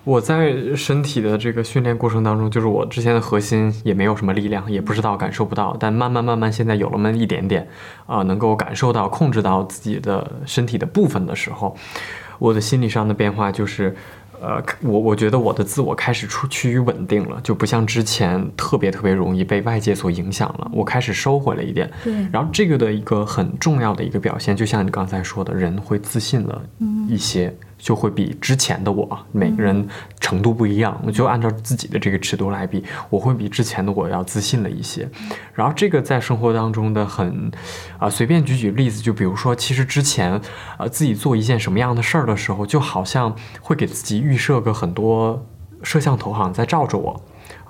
[0.02, 7.68] 我在身体的这个训练过程当中，就是我之前的核心也没有什么力量，也不知道感受不到，但慢慢慢慢现在有了那么一点点
[8.06, 11.76] 啊，能够感受到控制到自己的身体的部分的时候。
[12.38, 13.94] 我的心理上的变化就是，
[14.40, 20.70] 呃，我我觉得我的自我开始出趋于稳定了，就不像之前特别特别容易被外界所影响了。
[20.72, 22.12] 我开始收回了一点，对。
[22.32, 26.62] 然后这个的一个很重要的一个表现，就像你刚才说的，人会自信了
[27.08, 27.54] 一些。
[27.80, 29.88] 就会比之前的我，每个人
[30.20, 35.08] 程度不一样，我就按照自己的这个尺度来比，我会比之前的我要自信了一些。
[35.54, 37.50] 然后这个在生活当中的很，
[37.98, 40.40] 啊，随便举举例子，就比如说，其实之前，
[40.78, 45.46] 呃，自己做一件什么样的事儿的时候，就好像会给自己预设个很多
[45.82, 47.20] 摄像头，好像在照着我。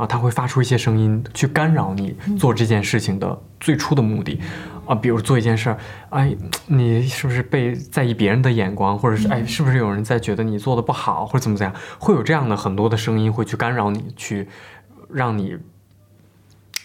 [0.01, 4.41] 啊，它会发出一些声音去干扰你做这件事情的最初的目的，
[4.87, 5.79] 啊，比如做一件事儿，
[6.09, 6.35] 哎，
[6.69, 14.49] 你是不是被在意别人的眼光，或者是哎，是不是有人在觉得你做的不好，或者怎么怎样，会有这样的很多的声音会去干扰你，去
[15.11, 15.59] 让你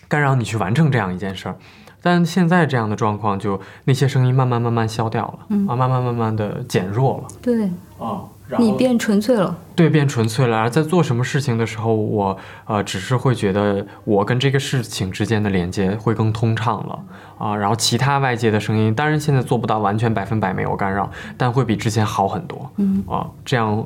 [0.09, 1.55] 干扰你去完成这样一件事儿。
[2.01, 7.27] 但现在这样的状况，就那些声音慢慢慢慢消掉了，啊，慢慢慢慢的减弱了。
[7.41, 8.25] 对，啊。
[8.59, 10.55] 你变纯粹了，对，变纯粹了。
[10.55, 16.99] 而在做什么事情的时候，我呃，只是会觉得我跟这个事情之间的连接会更通畅了
[17.39, 17.55] 啊。
[17.55, 22.71] 然后其他外界的声音，当然现在做不到完全百分百没有干扰，但会比之前好很多。
[22.77, 23.83] 嗯啊，这样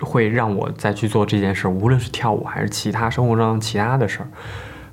[0.00, 4.28] 会让我再去做这件事，无论是跳舞还是其他生活中其他的事儿，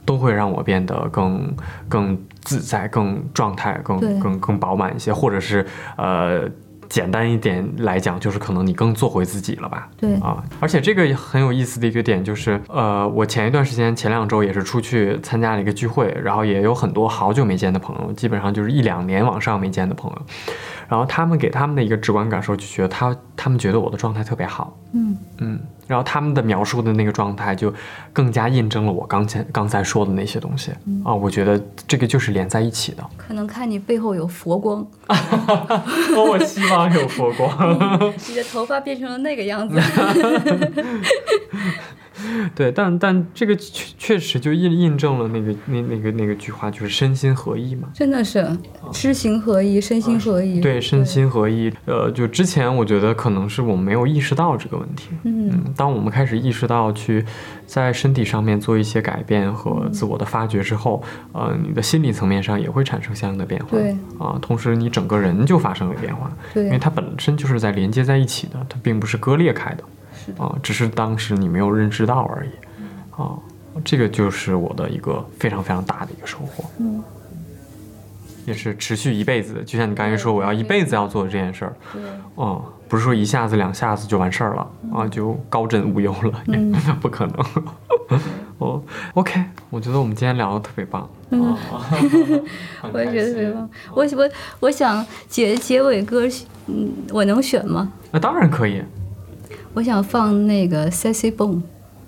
[0.06, 1.54] 都会让我变得更
[1.90, 6.50] 更自在、更状态、更更更饱满一些，或者是呃。
[6.92, 9.88] 简单一点来讲，就是可能你更做回自己了吧？
[9.96, 20.22] 对啊，而且这个很有意思的一个点就是，呃，我前一段时间前两周也是出去参加了一个聚会，然后也有很多好久没见的朋友，基本上就是一两年往上没见的朋友。
[20.90, 27.74] 然后他们给他们的一个直观感受，就觉得他他们觉得我的状态特别好，嗯嗯，然后他们的描述的那个状态，就
[28.14, 30.72] 更加印证了我刚才刚才说的那些东西
[31.04, 33.04] 啊，我觉得这个就是连在一起的。
[33.18, 37.50] 可能看你背后有佛光， 我希望有佛光，
[38.30, 39.80] 你的头发变成了那个样子。
[42.56, 47.88] 对，但但这个确确实就印印证了那个那那个那个句话，就是身心合一嘛。
[47.94, 48.46] 真的是
[48.92, 50.60] 知行合一，身心合一。
[50.60, 51.72] 对，身心合一。
[51.86, 55.10] 呃，就之前我觉得可能是我们没有意识到这个问题。
[55.24, 57.24] 嗯，当我们开始意识到去
[57.66, 63.70] 在身体上面做一些改变和自我的发掘之后，呃，你的心理层面上也会产生相应的变化。
[63.72, 66.32] 对啊，同时你整个人就发生了变化。
[66.54, 69.84] 对，因为它本身就是在连接在一起的，它并不是割裂开的。
[70.26, 72.50] 是啊，只是当时你没有认知到而已。
[73.22, 73.38] 啊，
[73.84, 76.64] 这个就是我的一个非常非常大的一个收获。
[76.80, 77.04] 嗯，
[78.46, 81.74] 也是持续一辈子的，就像你刚才说，我要一辈子要做这件事儿。
[81.94, 82.02] 对，
[82.38, 86.72] 嗯，不是说一下子两下子就完事儿了啊，就高枕无忧了，嗯
[87.02, 87.46] 不可能。
[88.58, 88.82] 哦
[89.16, 91.10] ，OK，我觉得我们今天聊的特别棒。
[91.32, 91.58] 嗯啊
[92.92, 93.70] 我也觉得特别棒。
[93.94, 94.30] 我我
[94.60, 96.28] 我想结结尾歌，
[96.68, 97.92] 嗯，我能选吗？
[98.12, 98.84] 那当然可以
[99.74, 101.62] 我想放那个 Sassy Bone，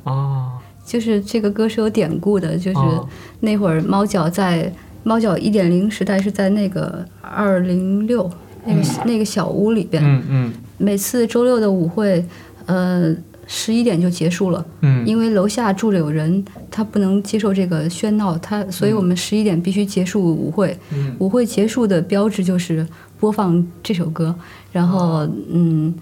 [0.04, 0.60] 啊。
[0.86, 3.08] 就是这个歌是有典故的，就是哦。
[3.40, 4.70] 那会儿猫脚在
[5.04, 8.30] 猫脚一点零时代是在那个二零六
[8.66, 10.54] 那个、那个小屋里边，嗯嗯。
[10.78, 12.26] 每次周六的舞会，
[12.66, 13.16] 呃，
[13.48, 20.78] 十一点就结束了，嗯，因为楼下住着有人，他不能接受这个喧闹，他所以我们十一点必须结束舞会。
[20.94, 21.16] 嗯。
[21.20, 22.86] 舞会结束的标志就是
[23.22, 24.36] 播放这首歌，
[24.74, 25.94] 然后嗯，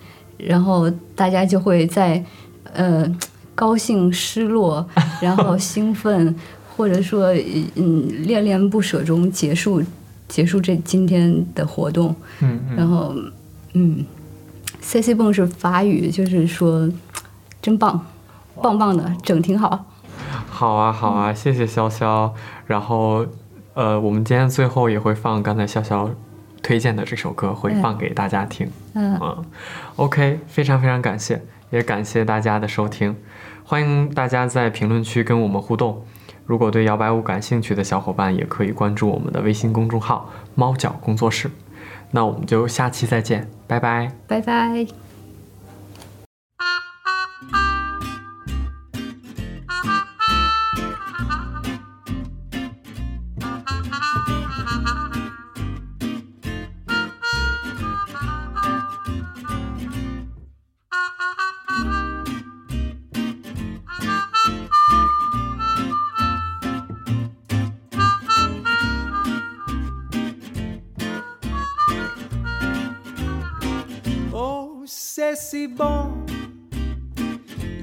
[0.46, 2.24] 然后大家就会在
[2.74, 3.06] 呃
[3.54, 4.86] 高兴、失落，
[5.22, 6.36] 然后 兴奋，
[6.76, 7.34] 或者说
[7.76, 9.82] 嗯恋恋不舍中结束
[10.28, 12.16] 结束这今天的活动。
[12.40, 13.14] 嗯嗯然后
[13.74, 14.06] 嗯
[14.82, 16.90] ，C C 蹦是法语，就是说
[17.62, 18.00] 真棒，
[18.62, 19.86] 棒棒的，整挺好。
[20.50, 22.32] 好啊，好啊，谢谢潇潇。
[22.68, 23.26] 然后，
[23.74, 26.10] 呃，我们今天最后也会放刚才潇潇
[26.62, 28.70] 推荐的这首歌，会放给大家听。
[28.94, 29.46] 嗯，嗯
[29.96, 33.16] ，OK，非常非常感谢，也感谢大家的收听，
[33.64, 36.06] 欢迎大家在评论区跟我们互动。
[36.46, 41.50] 如果对摇摆舞感兴趣的小伙伴，也可以关注我们的微信公众号“猫脚工作室”。
[42.12, 44.12] 那我们就下期再见，拜拜。
[44.28, 45.11] 拜拜。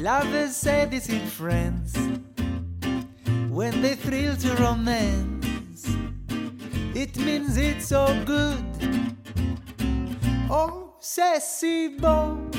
[0.09, 1.95] Lovers say this in France
[3.51, 5.87] when they thrill to romance.
[6.95, 8.65] It means it's so good.
[10.49, 12.51] Oh, si bon.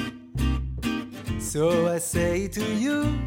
[1.39, 3.17] So I say to you,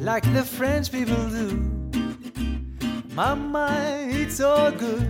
[0.00, 1.56] like the French people do,
[3.14, 5.08] Mama, it's so good.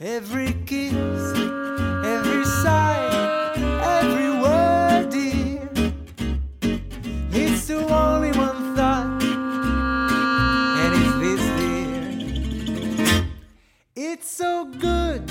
[0.00, 1.38] Every kiss,
[2.04, 3.09] every sigh,
[7.70, 9.22] to only one thought,
[10.82, 13.24] and it's this, dear.
[13.94, 15.22] It's so good,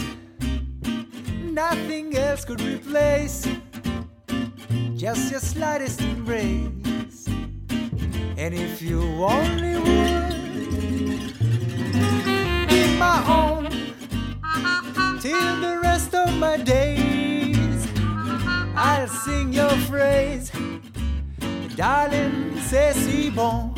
[1.44, 3.46] nothing else could replace
[4.96, 7.28] just your slightest embrace.
[8.38, 10.30] And if you only would
[12.70, 13.64] be my own
[15.20, 17.86] till the rest of my days.
[18.78, 20.54] I'll sing your phrase,
[21.80, 23.72] darling, c'est si bon.